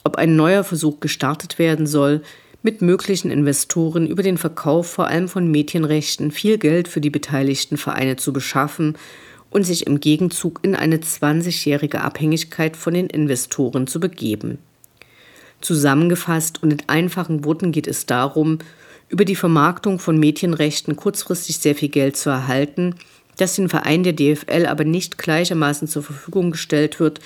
ob 0.03 0.17
ein 0.17 0.35
neuer 0.35 0.65
Versuch 0.65 0.99
gestartet 0.99 1.59
werden 1.59 1.87
soll, 1.87 2.21
mit 2.61 2.81
möglichen 2.81 3.31
Investoren 3.31 4.05
über 4.05 4.21
den 4.21 4.37
Verkauf 4.37 4.87
vor 4.87 5.07
allem 5.07 5.29
von 5.29 5.49
Medienrechten 5.49 6.29
viel 6.29 6.57
Geld 6.57 6.89
für 6.89 6.99
die 6.99 7.09
beteiligten 7.09 7.77
Vereine 7.77 8.17
zu 8.17 8.33
beschaffen 8.33 8.97
und 9.49 9.63
sich 9.63 9.87
im 9.87 10.01
Gegenzug 10.01 10.59
in 10.63 10.75
eine 10.75 10.97
20-jährige 10.97 12.01
Abhängigkeit 12.01 12.75
von 12.75 12.93
den 12.93 13.07
Investoren 13.07 13.87
zu 13.87 14.01
begeben. 14.01 14.59
Zusammengefasst 15.61 16.63
und 16.63 16.71
in 16.71 16.81
einfachen 16.87 17.43
Worten 17.43 17.71
geht 17.71 17.87
es 17.87 18.05
darum, 18.05 18.59
über 19.09 19.25
die 19.25 19.35
Vermarktung 19.35 19.99
von 19.99 20.17
Medienrechten 20.17 20.95
kurzfristig 20.95 21.57
sehr 21.57 21.75
viel 21.75 21.89
Geld 21.89 22.15
zu 22.15 22.29
erhalten, 22.29 22.95
das 23.37 23.55
den 23.55 23.69
Verein 23.69 24.03
der 24.03 24.13
DFL 24.13 24.65
aber 24.67 24.83
nicht 24.83 25.17
gleichermaßen 25.17 25.87
zur 25.87 26.03
Verfügung 26.03 26.51
gestellt 26.51 26.99
wird, 26.99 27.19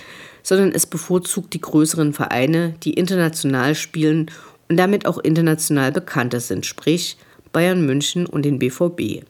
sondern 0.44 0.72
es 0.72 0.86
bevorzugt 0.86 1.54
die 1.54 1.62
größeren 1.62 2.14
Vereine, 2.14 2.76
die 2.84 2.94
international 2.94 3.76
spielen 3.76 4.30
und 4.70 4.78
damit 4.78 5.06
auch 5.06 5.18
international 5.18 5.92
bekannter 5.92 6.40
sind, 6.40 6.66
sprich 6.66 7.18
Bayern 7.52 7.86
München 7.86 8.26
und 8.26 8.44
den 8.44 8.60
BVB. 8.60 9.24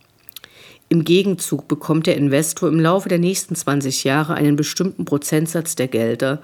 Im 0.94 1.06
Gegenzug 1.06 1.68
bekommt 1.68 2.06
der 2.06 2.18
Investor 2.18 2.70
im 2.70 2.80
Laufe 2.80 3.10
der 3.10 3.18
nächsten 3.18 3.56
20 3.56 4.04
Jahre 4.04 4.36
einen 4.36 4.56
bestimmten 4.56 5.06
Prozentsatz 5.06 5.74
der 5.74 5.88
Gelder, 5.88 6.40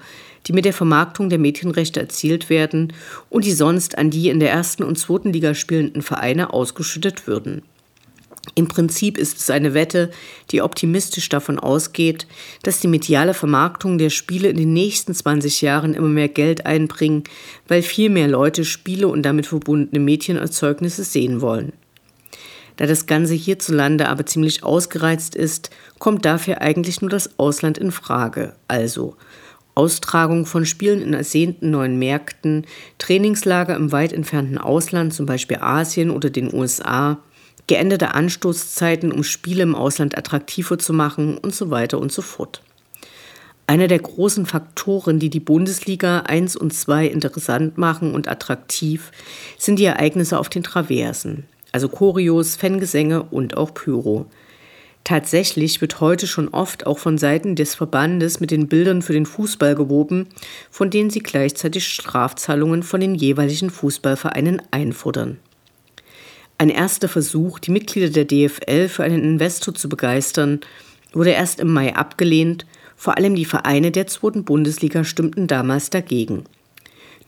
die 0.48 0.52
mit 0.52 0.64
der 0.64 0.72
Vermarktung 0.72 1.30
der 1.30 1.38
Medienrechte 1.38 2.00
erzielt 2.00 2.50
werden 2.50 2.92
und 3.28 3.44
die 3.44 3.52
sonst 3.52 3.96
an 3.96 4.10
die 4.10 4.28
in 4.28 4.40
der 4.40 4.50
ersten 4.50 4.82
und 4.82 4.98
zweiten 4.98 5.32
Liga 5.32 5.54
spielenden 5.54 6.02
Vereine 6.02 6.52
ausgeschüttet 6.52 7.28
würden. 7.28 7.62
Im 8.56 8.66
Prinzip 8.66 9.18
ist 9.18 9.38
es 9.38 9.50
eine 9.50 9.72
Wette, 9.72 10.10
die 10.50 10.62
optimistisch 10.62 11.28
davon 11.28 11.60
ausgeht, 11.60 12.26
dass 12.64 12.80
die 12.80 12.88
mediale 12.88 13.34
Vermarktung 13.34 13.98
der 13.98 14.10
Spiele 14.10 14.48
in 14.48 14.56
den 14.56 14.72
nächsten 14.72 15.14
20 15.14 15.62
Jahren 15.62 15.94
immer 15.94 16.08
mehr 16.08 16.26
Geld 16.26 16.66
einbringen, 16.66 17.22
weil 17.68 17.82
viel 17.82 18.10
mehr 18.10 18.26
Leute 18.26 18.64
Spiele 18.64 19.06
und 19.06 19.22
damit 19.22 19.46
verbundene 19.46 20.02
Medienerzeugnisse 20.02 21.04
sehen 21.04 21.40
wollen. 21.40 21.72
Da 22.80 22.86
das 22.86 23.04
Ganze 23.04 23.34
hierzulande 23.34 24.08
aber 24.08 24.24
ziemlich 24.24 24.64
ausgereizt 24.64 25.34
ist, 25.34 25.68
kommt 25.98 26.24
dafür 26.24 26.62
eigentlich 26.62 27.02
nur 27.02 27.10
das 27.10 27.38
Ausland 27.38 27.76
in 27.76 27.92
Frage, 27.92 28.54
also 28.68 29.16
Austragung 29.74 30.46
von 30.46 30.64
Spielen 30.64 31.02
in 31.02 31.12
ersehnten 31.12 31.70
neuen 31.70 31.98
Märkten, 31.98 32.64
Trainingslager 32.96 33.76
im 33.76 33.92
weit 33.92 34.14
entfernten 34.14 34.56
Ausland, 34.56 35.12
zum 35.12 35.26
Beispiel 35.26 35.58
Asien 35.60 36.10
oder 36.10 36.30
den 36.30 36.54
USA, 36.54 37.18
geänderte 37.66 38.14
Anstoßzeiten, 38.14 39.12
um 39.12 39.24
Spiele 39.24 39.62
im 39.62 39.74
Ausland 39.74 40.16
attraktiver 40.16 40.78
zu 40.78 40.94
machen 40.94 41.36
und 41.36 41.54
so 41.54 41.70
weiter 41.70 41.98
und 41.98 42.10
so 42.10 42.22
fort. 42.22 42.62
Einer 43.66 43.88
der 43.88 43.98
großen 43.98 44.46
Faktoren, 44.46 45.18
die 45.18 45.28
die 45.28 45.38
Bundesliga 45.38 46.20
1 46.20 46.56
und 46.56 46.72
2 46.72 47.08
interessant 47.08 47.76
machen 47.76 48.14
und 48.14 48.26
attraktiv, 48.26 49.12
sind 49.58 49.78
die 49.78 49.84
Ereignisse 49.84 50.38
auf 50.38 50.48
den 50.48 50.62
Traversen, 50.62 51.44
also 51.72 51.88
Choreos, 51.88 52.56
Fangesänge 52.56 53.22
und 53.22 53.56
auch 53.56 53.74
Pyro. 53.74 54.26
Tatsächlich 55.04 55.80
wird 55.80 56.00
heute 56.00 56.26
schon 56.26 56.48
oft 56.48 56.86
auch 56.86 56.98
von 56.98 57.16
Seiten 57.18 57.56
des 57.56 57.74
Verbandes 57.74 58.38
mit 58.38 58.50
den 58.50 58.68
Bildern 58.68 59.02
für 59.02 59.14
den 59.14 59.26
Fußball 59.26 59.74
geworben, 59.74 60.26
von 60.70 60.90
denen 60.90 61.10
sie 61.10 61.20
gleichzeitig 61.20 61.88
Strafzahlungen 61.88 62.82
von 62.82 63.00
den 63.00 63.14
jeweiligen 63.14 63.70
Fußballvereinen 63.70 64.62
einfordern. 64.70 65.38
Ein 66.58 66.68
erster 66.68 67.08
Versuch, 67.08 67.58
die 67.58 67.70
Mitglieder 67.70 68.10
der 68.10 68.26
DFL 68.26 68.88
für 68.88 69.02
einen 69.02 69.24
Investor 69.24 69.74
zu 69.74 69.88
begeistern, 69.88 70.60
wurde 71.12 71.30
erst 71.30 71.58
im 71.58 71.72
Mai 71.72 71.96
abgelehnt, 71.96 72.66
vor 72.96 73.16
allem 73.16 73.34
die 73.34 73.46
Vereine 73.46 73.90
der 73.90 74.06
zweiten 74.06 74.44
Bundesliga 74.44 75.04
stimmten 75.04 75.46
damals 75.46 75.88
dagegen. 75.88 76.44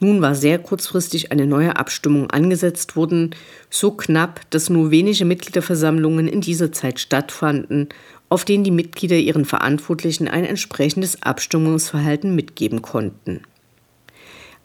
Nun 0.01 0.21
war 0.21 0.35
sehr 0.35 0.59
kurzfristig 0.59 1.31
eine 1.31 1.47
neue 1.47 1.77
Abstimmung 1.77 2.31
angesetzt 2.31 2.97
worden, 2.97 3.35
so 3.71 3.93
knapp, 3.93 4.41
dass 4.51 4.69
nur 4.69 4.91
wenige 4.91 5.25
Mitgliederversammlungen 5.25 6.27
in 6.27 6.41
dieser 6.41 6.73
Zeit 6.73 6.99
stattfanden, 6.99 7.89
auf 8.29 8.45
denen 8.45 8.65
die 8.65 8.71
Mitglieder 8.71 9.17
ihren 9.17 9.45
Verantwortlichen 9.45 10.27
ein 10.27 10.45
entsprechendes 10.45 11.23
Abstimmungsverhalten 11.23 12.35
mitgeben 12.35 12.83
konnten. 12.83 13.43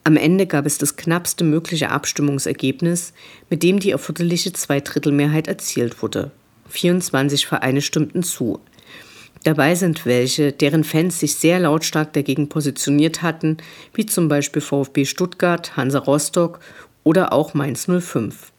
Am 0.08 0.16
Ende 0.16 0.48
gab 0.48 0.66
es 0.66 0.78
das 0.78 0.96
knappste 0.96 1.44
mögliche 1.44 1.90
Abstimmungsergebnis, 1.92 3.12
mit 3.50 3.62
dem 3.62 3.82
die 3.82 3.92
erforderliche 3.92 4.54
Zweidrittelmehrheit 4.54 5.50
erzielt 5.50 6.02
wurde. 6.02 6.32
24 6.70 7.46
Vereine 7.46 7.82
stimmten 7.82 8.24
zu. 8.24 8.62
Dabei 9.44 9.76
sind 9.76 10.06
welche, 10.06 10.52
deren 10.52 10.84
Fans 10.84 11.20
sich 11.20 11.36
sehr 11.36 11.60
lautstark 11.60 12.14
dagegen 12.14 12.50
positioniert 12.50 13.22
hatten, 13.22 13.58
wie 13.94 14.06
zum 14.06 14.28
Beispiel 14.28 14.62
VfB 14.62 15.06
Stuttgart, 15.06 15.78
Hansa 15.78 16.00
Rostock 16.00 16.60
oder 17.04 17.34
auch 17.34 17.54
Mainz 17.54 17.88
05. 17.88 18.52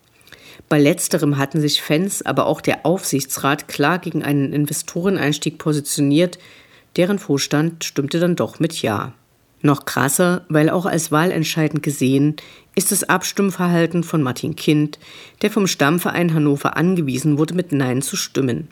Bei 0.69 0.79
letzterem 0.79 1.39
hatten 1.39 1.61
sich 1.61 1.83
Fans, 1.83 2.25
aber 2.25 2.47
auch 2.47 2.61
der 2.61 2.85
Aufsichtsrat 2.85 3.69
klar 3.69 3.99
gegen 3.99 4.23
einen 4.23 4.53
Investoreneinstieg 4.53 5.59
positioniert, 5.59 6.39
deren 6.97 7.19
Vorstand 7.19 7.85
stimmte 7.85 8.21
dann 8.21 8.37
doch 8.37 8.59
mit 8.61 8.83
Ja. 8.83 9.13
Noch 9.61 9.87
krasser, 9.87 10.45
weil 10.49 10.71
auch 10.71 10.87
als 10.87 11.11
wahlentscheidend 11.11 11.83
gesehen, 11.83 12.37
ist 12.77 12.93
das 12.93 13.03
Abstimmverhalten 13.05 14.05
von 14.05 14.23
Martin 14.23 14.55
Kind, 14.55 15.01
der 15.43 15.51
vom 15.51 15.67
Stammverein 15.67 16.33
Hannover 16.33 16.77
angewiesen 16.77 17.39
wurde, 17.39 17.55
mit 17.55 17.73
Nein 17.73 18.01
zu 18.01 18.15
stimmen. 18.15 18.69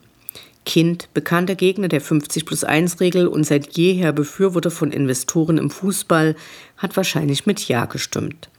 Kind, 0.66 1.08
bekannter 1.14 1.54
Gegner 1.54 1.88
der 1.88 2.02
50 2.02 2.44
plus 2.44 2.64
1 2.64 3.00
Regel 3.00 3.28
und 3.28 3.44
seit 3.44 3.76
jeher 3.78 4.12
Befürworter 4.12 4.70
von 4.70 4.92
Investoren 4.92 5.56
im 5.56 5.70
Fußball, 5.70 6.37
hat 6.76 6.96
wahrscheinlich 6.96 7.46
mit 7.46 7.66
Ja 7.68 7.87
gestimmt. 7.87 8.50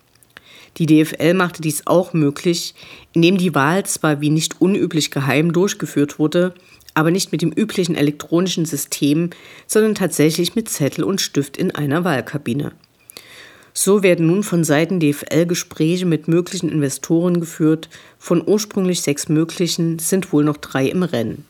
Die 0.77 0.85
DFL 0.85 1.33
machte 1.33 1.61
dies 1.61 1.85
auch 1.85 2.13
möglich, 2.13 2.73
indem 3.13 3.37
die 3.37 3.53
Wahl 3.53 3.85
zwar 3.85 4.21
wie 4.21 4.29
nicht 4.29 4.61
unüblich 4.61 5.11
geheim 5.11 5.51
durchgeführt 5.51 6.17
wurde, 6.17 6.53
aber 6.93 7.11
nicht 7.11 7.31
mit 7.31 7.41
dem 7.41 7.51
üblichen 7.51 7.95
elektronischen 7.95 8.65
System, 8.65 9.31
sondern 9.67 9.93
tatsächlich 9.93 10.55
mit 10.55 10.69
Zettel 10.69 11.03
und 11.03 11.21
Stift 11.21 11.57
in 11.57 11.75
einer 11.75 12.03
Wahlkabine. 12.03 12.71
So 13.73 14.01
werden 14.01 14.25
nun 14.25 14.41
von 14.41 14.63
Seiten 14.63 14.99
DFL 14.99 15.45
Gespräche 15.45 16.07
mit 16.07 16.27
möglichen 16.27 16.69
Investoren 16.69 17.39
geführt. 17.39 17.89
Von 18.17 18.41
ursprünglich 18.43 19.01
sechs 19.01 19.29
möglichen 19.29 19.99
sind 19.99 20.33
wohl 20.33 20.43
noch 20.43 20.57
drei 20.57 20.87
im 20.87 21.03
Rennen. 21.03 21.45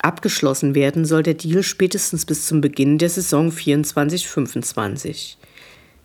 Abgeschlossen 0.00 0.74
werden 0.74 1.04
soll 1.04 1.22
der 1.22 1.34
Deal 1.34 1.62
spätestens 1.62 2.26
bis 2.26 2.46
zum 2.46 2.60
Beginn 2.60 2.98
der 2.98 3.08
Saison 3.08 3.50
24-25. 3.50 5.36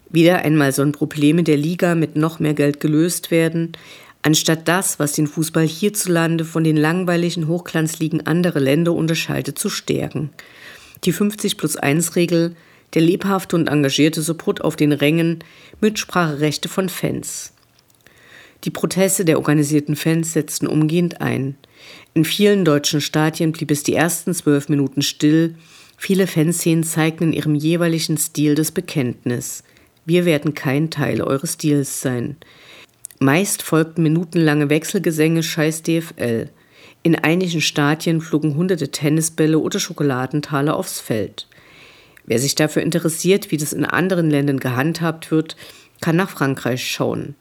Wieder 0.09 0.39
einmal 0.39 0.71
sollen 0.71 0.91
Probleme 0.91 1.43
der 1.43 1.57
Liga 1.57 1.95
mit 1.95 2.15
noch 2.15 2.39
mehr 2.39 2.53
Geld 2.53 2.79
gelöst 2.79 3.31
werden, 3.31 3.73
anstatt 4.21 4.67
das, 4.67 4.99
was 4.99 5.13
den 5.13 5.27
Fußball 5.27 5.65
hierzulande 5.65 6.45
von 6.45 6.63
den 6.63 6.77
langweiligen 6.77 7.47
Hochglanzligen 7.47 8.27
anderer 8.27 8.59
Länder 8.59 8.93
unterscheidet, 8.93 9.57
zu 9.57 9.69
stärken. 9.69 10.29
Die 11.05 11.11
50 11.11 11.57
plus 11.57 11.77
1 11.77 12.15
Regel, 12.15 12.55
der 12.93 13.01
lebhafte 13.01 13.55
und 13.55 13.67
engagierte 13.67 14.21
Support 14.21 14.61
auf 14.61 14.75
den 14.75 14.91
Rängen, 14.91 15.39
Mitspracherechte 15.79 16.69
von 16.69 16.89
Fans. 16.89 17.53
Die 18.63 18.69
Proteste 18.69 19.25
der 19.25 19.37
organisierten 19.37 19.95
Fans 19.95 20.33
setzten 20.33 20.67
umgehend 20.67 21.21
ein. 21.21 21.55
In 22.13 22.25
vielen 22.25 22.65
deutschen 22.65 22.99
Stadien 22.99 23.53
blieb 23.53 23.71
es 23.71 23.83
die 23.83 23.95
ersten 23.95 24.33
zwölf 24.33 24.67
Minuten 24.67 25.01
still. 25.01 25.55
Viele 25.97 26.27
Fanszenen 26.27 26.83
zeigten 26.83 27.25
in 27.25 27.33
ihrem 27.33 27.55
jeweiligen 27.55 28.17
Stil 28.17 28.55
das 28.55 28.71
Bekenntnis. 28.71 29.63
Wir 30.05 30.25
werden 30.25 30.53
kein 30.53 30.89
Teil 30.89 31.21
eures 31.21 31.57
Deals 31.57 32.01
sein. 32.01 32.35
Meist 33.19 33.61
folgten 33.61 34.03
minutenlange 34.03 34.69
Wechselgesänge 34.69 35.41
Scheiß 35.41 35.83
DFL. 35.83 36.49
In 37.03 37.15
einigen 37.15 37.61
Stadien 37.61 38.19
flogen 38.19 38.55
hunderte 38.55 38.91
Tennisbälle 38.91 39.59
oder 39.59 39.79
Schokoladentaler 39.79 40.75
aufs 40.75 40.99
Feld. 40.99 41.47
Wer 42.25 42.39
sich 42.39 42.55
dafür 42.55 42.81
interessiert, 42.81 43.51
wie 43.51 43.57
das 43.57 43.73
in 43.73 43.85
anderen 43.85 44.29
Ländern 44.29 44.59
gehandhabt 44.59 45.31
wird, 45.31 45.55
kann 46.01 46.17
nach 46.17 46.29
Frankreich 46.29 46.85
schauen. 46.85 47.35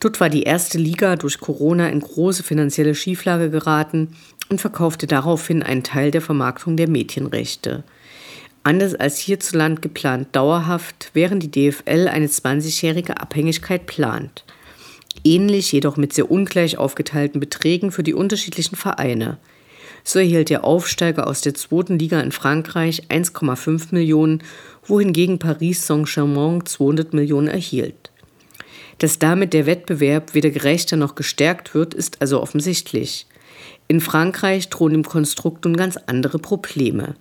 Dort 0.00 0.20
war 0.20 0.28
die 0.28 0.42
erste 0.42 0.78
Liga 0.78 1.16
durch 1.16 1.40
Corona 1.40 1.88
in 1.88 2.00
große 2.00 2.42
finanzielle 2.42 2.94
Schieflage 2.94 3.50
geraten 3.50 4.16
und 4.48 4.60
verkaufte 4.60 5.06
daraufhin 5.06 5.62
einen 5.62 5.82
Teil 5.82 6.10
der 6.10 6.22
Vermarktung 6.22 6.76
der 6.76 6.88
Mädchenrechte. 6.88 7.82
Anders 8.62 8.94
als 8.94 9.18
hierzulande 9.18 9.80
geplant 9.80 10.28
dauerhaft, 10.32 11.10
während 11.14 11.42
die 11.42 11.50
DFL 11.50 12.08
eine 12.08 12.26
20-jährige 12.26 13.20
Abhängigkeit 13.20 13.86
plant 13.86 14.44
ähnlich 15.24 15.72
jedoch 15.72 15.96
mit 15.96 16.12
sehr 16.12 16.30
ungleich 16.30 16.78
aufgeteilten 16.78 17.40
Beträgen 17.40 17.90
für 17.90 18.02
die 18.02 18.14
unterschiedlichen 18.14 18.76
Vereine. 18.76 19.38
So 20.04 20.20
erhielt 20.20 20.50
der 20.50 20.64
Aufsteiger 20.64 21.26
aus 21.26 21.40
der 21.40 21.54
zweiten 21.54 21.98
Liga 21.98 22.20
in 22.20 22.30
Frankreich 22.30 23.02
1,5 23.08 23.88
Millionen, 23.90 24.42
wohingegen 24.84 25.38
Paris 25.38 25.86
Saint-Germain 25.86 26.64
200 26.64 27.12
Millionen 27.12 27.48
erhielt. 27.48 28.12
Dass 28.98 29.18
damit 29.18 29.52
der 29.52 29.66
Wettbewerb 29.66 30.34
weder 30.34 30.50
gerechter 30.50 30.96
noch 30.96 31.14
gestärkt 31.14 31.74
wird, 31.74 31.92
ist 31.92 32.20
also 32.20 32.40
offensichtlich. 32.40 33.26
In 33.88 34.00
Frankreich 34.00 34.68
drohen 34.68 34.92
dem 34.92 35.04
Konstrukt 35.04 35.64
nun 35.64 35.76
ganz 35.76 35.96
andere 36.06 36.38
Probleme. 36.38 37.14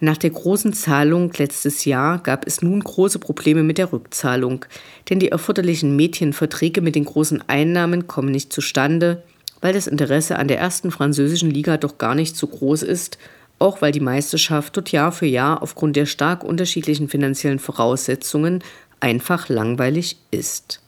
Nach 0.00 0.16
der 0.16 0.30
großen 0.30 0.72
Zahlung 0.72 1.30
letztes 1.36 1.84
Jahr 1.84 2.18
gab 2.18 2.44
es 2.44 2.60
nun 2.60 2.80
große 2.80 3.20
Probleme 3.20 3.62
mit 3.62 3.78
der 3.78 3.92
Rückzahlung, 3.92 4.64
denn 5.08 5.20
die 5.20 5.28
erforderlichen 5.28 5.94
Mädchenverträge 5.94 6.80
mit 6.80 6.96
den 6.96 7.04
großen 7.04 7.48
Einnahmen 7.48 8.08
kommen 8.08 8.32
nicht 8.32 8.52
zustande, 8.52 9.22
weil 9.60 9.72
das 9.72 9.86
Interesse 9.86 10.40
an 10.40 10.48
der 10.48 10.58
ersten 10.58 10.90
französischen 10.90 11.52
Liga 11.52 11.76
doch 11.76 11.98
gar 11.98 12.16
nicht 12.16 12.36
so 12.36 12.48
groß 12.48 12.82
ist, 12.82 13.16
auch 13.60 13.80
weil 13.80 13.92
die 13.92 14.00
Meisterschaft 14.00 14.76
dort 14.76 14.90
Jahr 14.90 15.12
für 15.12 15.26
Jahr 15.26 15.62
aufgrund 15.62 15.94
der 15.94 16.06
stark 16.06 16.42
unterschiedlichen 16.42 17.08
finanziellen 17.08 17.60
Voraussetzungen 17.60 18.64
einfach 18.98 19.48
langweilig 19.48 20.16
ist. 20.32 20.81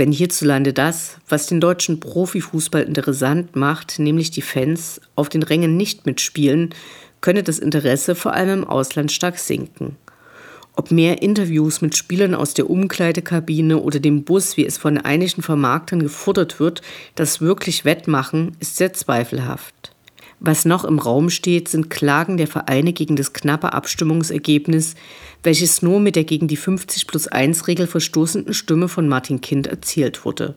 Wenn 0.00 0.12
hierzulande 0.12 0.72
das, 0.72 1.18
was 1.28 1.46
den 1.46 1.60
deutschen 1.60 2.00
Profifußball 2.00 2.84
interessant 2.84 3.54
macht, 3.54 3.98
nämlich 3.98 4.30
die 4.30 4.40
Fans, 4.40 4.98
auf 5.14 5.28
den 5.28 5.42
Rängen 5.42 5.76
nicht 5.76 6.06
mitspielen, 6.06 6.70
könne 7.20 7.42
das 7.42 7.58
Interesse 7.58 8.14
vor 8.14 8.32
allem 8.32 8.60
im 8.60 8.64
Ausland 8.64 9.12
stark 9.12 9.38
sinken. 9.38 9.96
Ob 10.74 10.90
mehr 10.90 11.20
Interviews 11.20 11.82
mit 11.82 11.98
Spielern 11.98 12.34
aus 12.34 12.54
der 12.54 12.70
Umkleidekabine 12.70 13.76
oder 13.76 14.00
dem 14.00 14.24
Bus, 14.24 14.56
wie 14.56 14.64
es 14.64 14.78
von 14.78 14.96
einigen 14.96 15.42
Vermarktern 15.42 16.00
gefordert 16.00 16.60
wird, 16.60 16.80
das 17.14 17.42
wirklich 17.42 17.84
wettmachen, 17.84 18.56
ist 18.58 18.76
sehr 18.76 18.94
zweifelhaft. 18.94 19.79
Was 20.42 20.64
noch 20.64 20.84
im 20.84 20.98
Raum 20.98 21.28
steht, 21.28 21.68
sind 21.68 21.90
Klagen 21.90 22.38
der 22.38 22.46
Vereine 22.46 22.94
gegen 22.94 23.14
das 23.14 23.34
knappe 23.34 23.74
Abstimmungsergebnis, 23.74 24.94
welches 25.42 25.82
nur 25.82 26.00
mit 26.00 26.16
der 26.16 26.24
gegen 26.24 26.48
die 26.48 26.56
50 26.56 27.06
plus 27.06 27.28
1 27.28 27.68
Regel 27.68 27.86
verstoßenden 27.86 28.54
Stimme 28.54 28.88
von 28.88 29.06
Martin 29.06 29.42
Kind 29.42 29.66
erzielt 29.66 30.24
wurde. 30.24 30.56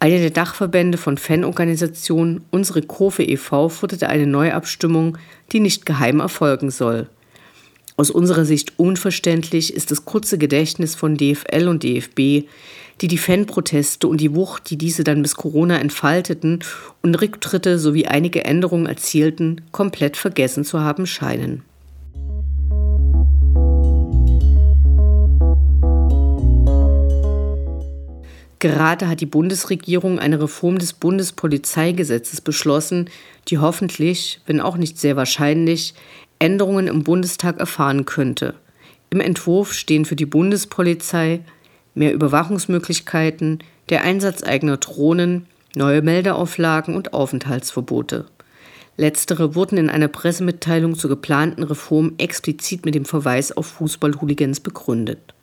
Einer 0.00 0.18
der 0.18 0.30
Dachverbände 0.30 0.98
von 0.98 1.18
Fanorganisationen, 1.18 2.44
unsere 2.50 2.82
Kurve 2.82 3.22
e.V., 3.22 3.68
forderte 3.68 4.08
eine 4.08 4.26
Neuabstimmung, 4.26 5.16
die 5.52 5.60
nicht 5.60 5.86
geheim 5.86 6.18
erfolgen 6.18 6.70
soll. 6.70 7.08
Aus 7.96 8.10
unserer 8.10 8.44
Sicht 8.44 8.78
unverständlich 8.78 9.72
ist 9.72 9.90
das 9.90 10.04
kurze 10.04 10.36
Gedächtnis 10.36 10.96
von 10.96 11.16
DFL 11.16 11.68
und 11.68 11.82
DFB, 11.82 12.46
die 13.00 13.08
die 13.08 13.18
Fanproteste 13.18 14.08
und 14.08 14.20
die 14.20 14.34
Wucht, 14.34 14.70
die 14.70 14.78
diese 14.78 15.04
dann 15.04 15.22
bis 15.22 15.36
Corona 15.36 15.78
entfalteten 15.78 16.60
und 17.02 17.14
Rücktritte 17.14 17.78
sowie 17.78 18.06
einige 18.06 18.44
Änderungen 18.44 18.86
erzielten, 18.86 19.62
komplett 19.70 20.16
vergessen 20.16 20.64
zu 20.64 20.80
haben 20.80 21.06
scheinen. 21.06 21.62
Gerade 28.58 29.08
hat 29.08 29.20
die 29.20 29.26
Bundesregierung 29.26 30.18
eine 30.18 30.40
Reform 30.40 30.78
des 30.78 30.94
Bundespolizeigesetzes 30.94 32.40
beschlossen, 32.40 33.10
die 33.48 33.58
hoffentlich, 33.58 34.40
wenn 34.46 34.62
auch 34.62 34.78
nicht 34.78 34.98
sehr 34.98 35.14
wahrscheinlich, 35.14 35.94
Änderungen 36.38 36.86
im 36.86 37.04
Bundestag 37.04 37.60
erfahren 37.60 38.06
könnte. 38.06 38.54
Im 39.10 39.20
Entwurf 39.20 39.72
stehen 39.72 40.04
für 40.04 40.16
die 40.16 40.26
Bundespolizei 40.26 41.40
mehr 41.96 42.12
Überwachungsmöglichkeiten, 42.12 43.58
der 43.88 44.02
Einsatz 44.02 44.42
eigener 44.42 44.76
Drohnen, 44.76 45.46
neue 45.74 46.02
Meldeauflagen 46.02 46.94
und 46.94 47.12
Aufenthaltsverbote. 47.12 48.26
Letztere 48.96 49.54
wurden 49.54 49.76
in 49.76 49.90
einer 49.90 50.08
Pressemitteilung 50.08 50.94
zur 50.94 51.10
geplanten 51.10 51.62
Reform 51.62 52.12
explizit 52.18 52.84
mit 52.86 52.94
dem 52.94 53.04
Verweis 53.04 53.52
auf 53.52 53.66
Fußballhooligans 53.66 54.60
begründet. 54.60 55.34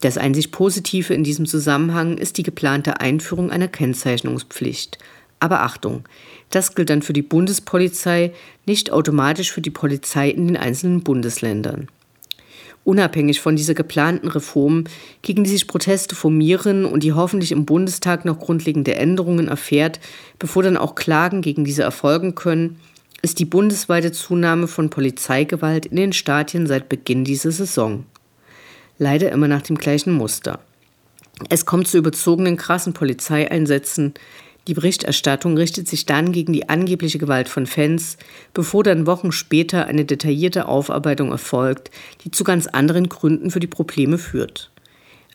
Das 0.00 0.18
einzig 0.18 0.50
Positive 0.50 1.14
in 1.14 1.22
diesem 1.22 1.46
Zusammenhang 1.46 2.18
ist 2.18 2.38
die 2.38 2.42
geplante 2.42 3.00
Einführung 3.00 3.52
einer 3.52 3.68
Kennzeichnungspflicht. 3.68 4.98
Aber 5.38 5.62
Achtung, 5.62 6.04
das 6.50 6.74
gilt 6.74 6.90
dann 6.90 7.02
für 7.02 7.12
die 7.12 7.22
Bundespolizei, 7.22 8.32
nicht 8.66 8.90
automatisch 8.90 9.52
für 9.52 9.60
die 9.60 9.70
Polizei 9.70 10.28
in 10.28 10.48
den 10.48 10.56
einzelnen 10.56 11.02
Bundesländern. 11.04 11.88
Unabhängig 12.84 13.40
von 13.40 13.54
dieser 13.54 13.74
geplanten 13.74 14.28
Reform, 14.28 14.84
gegen 15.22 15.44
die 15.44 15.50
sich 15.50 15.68
Proteste 15.68 16.16
formieren 16.16 16.84
und 16.84 17.04
die 17.04 17.12
hoffentlich 17.12 17.52
im 17.52 17.64
Bundestag 17.64 18.24
noch 18.24 18.40
grundlegende 18.40 18.96
Änderungen 18.96 19.46
erfährt, 19.46 20.00
bevor 20.38 20.64
dann 20.64 20.76
auch 20.76 20.96
Klagen 20.96 21.42
gegen 21.42 21.64
diese 21.64 21.82
erfolgen 21.82 22.34
können, 22.34 22.78
ist 23.22 23.38
die 23.38 23.44
bundesweite 23.44 24.10
Zunahme 24.10 24.66
von 24.66 24.90
Polizeigewalt 24.90 25.86
in 25.86 25.96
den 25.96 26.12
Stadien 26.12 26.66
seit 26.66 26.88
Beginn 26.88 27.24
dieser 27.24 27.52
Saison. 27.52 28.04
Leider 28.98 29.30
immer 29.30 29.46
nach 29.46 29.62
dem 29.62 29.78
gleichen 29.78 30.12
Muster. 30.12 30.58
Es 31.48 31.66
kommt 31.66 31.88
zu 31.88 31.98
überzogenen 31.98 32.56
krassen 32.56 32.92
Polizeieinsätzen. 32.92 34.14
Die 34.68 34.74
Berichterstattung 34.74 35.56
richtet 35.56 35.88
sich 35.88 36.06
dann 36.06 36.30
gegen 36.30 36.52
die 36.52 36.68
angebliche 36.68 37.18
Gewalt 37.18 37.48
von 37.48 37.66
Fans, 37.66 38.16
bevor 38.54 38.84
dann 38.84 39.06
Wochen 39.06 39.32
später 39.32 39.86
eine 39.86 40.04
detaillierte 40.04 40.66
Aufarbeitung 40.66 41.30
erfolgt, 41.30 41.90
die 42.24 42.30
zu 42.30 42.44
ganz 42.44 42.68
anderen 42.68 43.08
Gründen 43.08 43.50
für 43.50 43.60
die 43.60 43.66
Probleme 43.66 44.18
führt. 44.18 44.70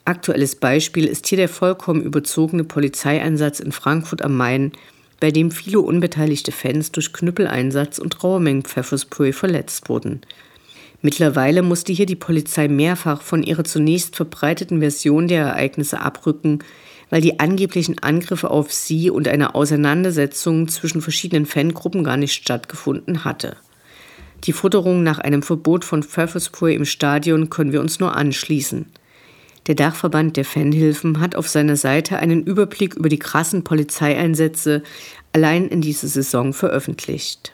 Aktuelles 0.06 0.56
Beispiel 0.56 1.06
ist 1.06 1.28
hier 1.28 1.38
der 1.38 1.50
vollkommen 1.50 2.02
überzogene 2.02 2.64
Polizeieinsatz 2.64 3.60
in 3.60 3.74
Frankfurt 3.74 4.22
am 4.22 4.38
Main, 4.38 4.72
bei 5.20 5.32
dem 5.32 5.52
viele 5.52 5.82
unbeteiligte 5.82 6.54
Fans 6.54 6.94
durch 6.94 7.12
Knüppeleinsatz 7.12 8.00
und 8.00 8.14
Trauermengen 8.14 8.64
Pfefferspray 8.64 9.34
verletzt 9.34 9.90
wurden. 9.90 10.22
Mittlerweile 11.02 11.62
musste 11.62 11.92
hier 11.92 12.06
die 12.06 12.16
Polizei 12.16 12.68
mehrfach 12.68 13.22
von 13.22 13.44
ihrer 13.44 13.66
zunächst 13.66 14.16
verbreiteten 14.16 14.80
Version 14.80 15.28
der 15.28 15.44
Ereignisse 15.46 16.02
abrücken, 16.02 16.60
weil 17.10 17.22
die 17.22 17.40
angeblichen 17.40 18.00
Angriffe 18.00 18.50
auf 18.50 18.72
sie 18.72 19.10
und 19.10 19.28
eine 19.28 19.56
Auseinandersetzung 19.56 20.68
zwischen 20.68 21.02
verschiedenen 21.02 21.46
Fangruppen 21.46 22.04
gar 22.04 22.18
nicht 22.18 22.34
stattgefunden 22.34 23.24
hatte. 23.24 23.58
Die 24.44 24.54
Futterung 24.54 25.04
nach 25.04 25.20
einem 25.20 25.42
Verbot 25.42 25.84
von 25.84 26.04
Pfefferspray 26.04 26.76
im 26.76 26.86
Stadion 26.86 27.50
können 27.50 27.72
wir 27.72 27.82
uns 27.82 28.00
nur 28.00 28.16
anschließen. 28.16 28.86
Der 29.68 29.76
Dachverband 29.76 30.38
der 30.38 30.46
Fanhilfen 30.46 31.20
hat 31.20 31.36
auf 31.36 31.50
seiner 31.50 31.76
Seite 31.76 32.18
einen 32.18 32.44
Überblick 32.44 32.96
über 32.96 33.10
die 33.10 33.20
krassen 33.20 33.64
Polizeieinsätze 33.64 34.84
allein 35.34 35.68
in 35.68 35.82
dieser 35.82 36.08
Saison 36.08 36.54
veröffentlicht. 36.54 37.54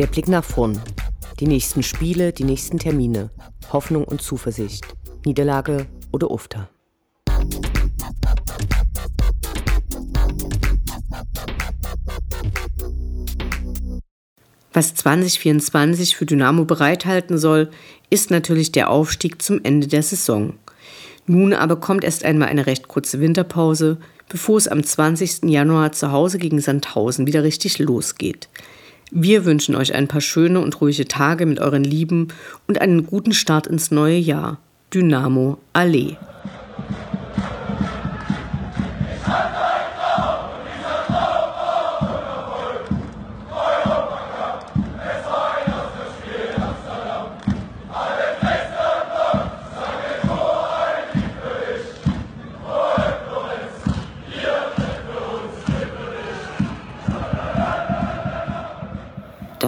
Der 0.00 0.06
Blick 0.06 0.28
nach 0.28 0.42
vorn. 0.42 0.80
Die 1.40 1.46
nächsten 1.46 1.82
Spiele, 1.82 2.32
die 2.32 2.44
nächsten 2.44 2.78
Termine. 2.78 3.28
Hoffnung 3.70 4.04
und 4.04 4.22
Zuversicht. 4.22 4.86
Niederlage 5.26 5.88
oder 6.10 6.30
Ufter. 6.30 6.70
Was 14.72 14.94
2024 14.94 16.16
für 16.16 16.24
Dynamo 16.24 16.64
bereithalten 16.64 17.36
soll, 17.36 17.68
ist 18.08 18.30
natürlich 18.30 18.72
der 18.72 18.88
Aufstieg 18.88 19.42
zum 19.42 19.62
Ende 19.64 19.86
der 19.86 20.02
Saison. 20.02 20.54
Nun 21.26 21.52
aber 21.52 21.76
kommt 21.76 22.04
erst 22.04 22.24
einmal 22.24 22.48
eine 22.48 22.64
recht 22.64 22.88
kurze 22.88 23.20
Winterpause, 23.20 23.98
bevor 24.30 24.56
es 24.56 24.66
am 24.66 24.82
20. 24.82 25.42
Januar 25.50 25.92
zu 25.92 26.10
Hause 26.10 26.38
gegen 26.38 26.58
Sandhausen 26.62 27.26
wieder 27.26 27.42
richtig 27.42 27.78
losgeht. 27.78 28.48
Wir 29.10 29.44
wünschen 29.44 29.74
euch 29.74 29.94
ein 29.94 30.06
paar 30.06 30.20
schöne 30.20 30.60
und 30.60 30.80
ruhige 30.80 31.06
Tage 31.06 31.44
mit 31.44 31.58
euren 31.58 31.82
Lieben 31.82 32.28
und 32.68 32.80
einen 32.80 33.06
guten 33.06 33.32
Start 33.32 33.66
ins 33.66 33.90
neue 33.90 34.16
Jahr. 34.16 34.58
Dynamo 34.94 35.58
Allee. 35.72 36.16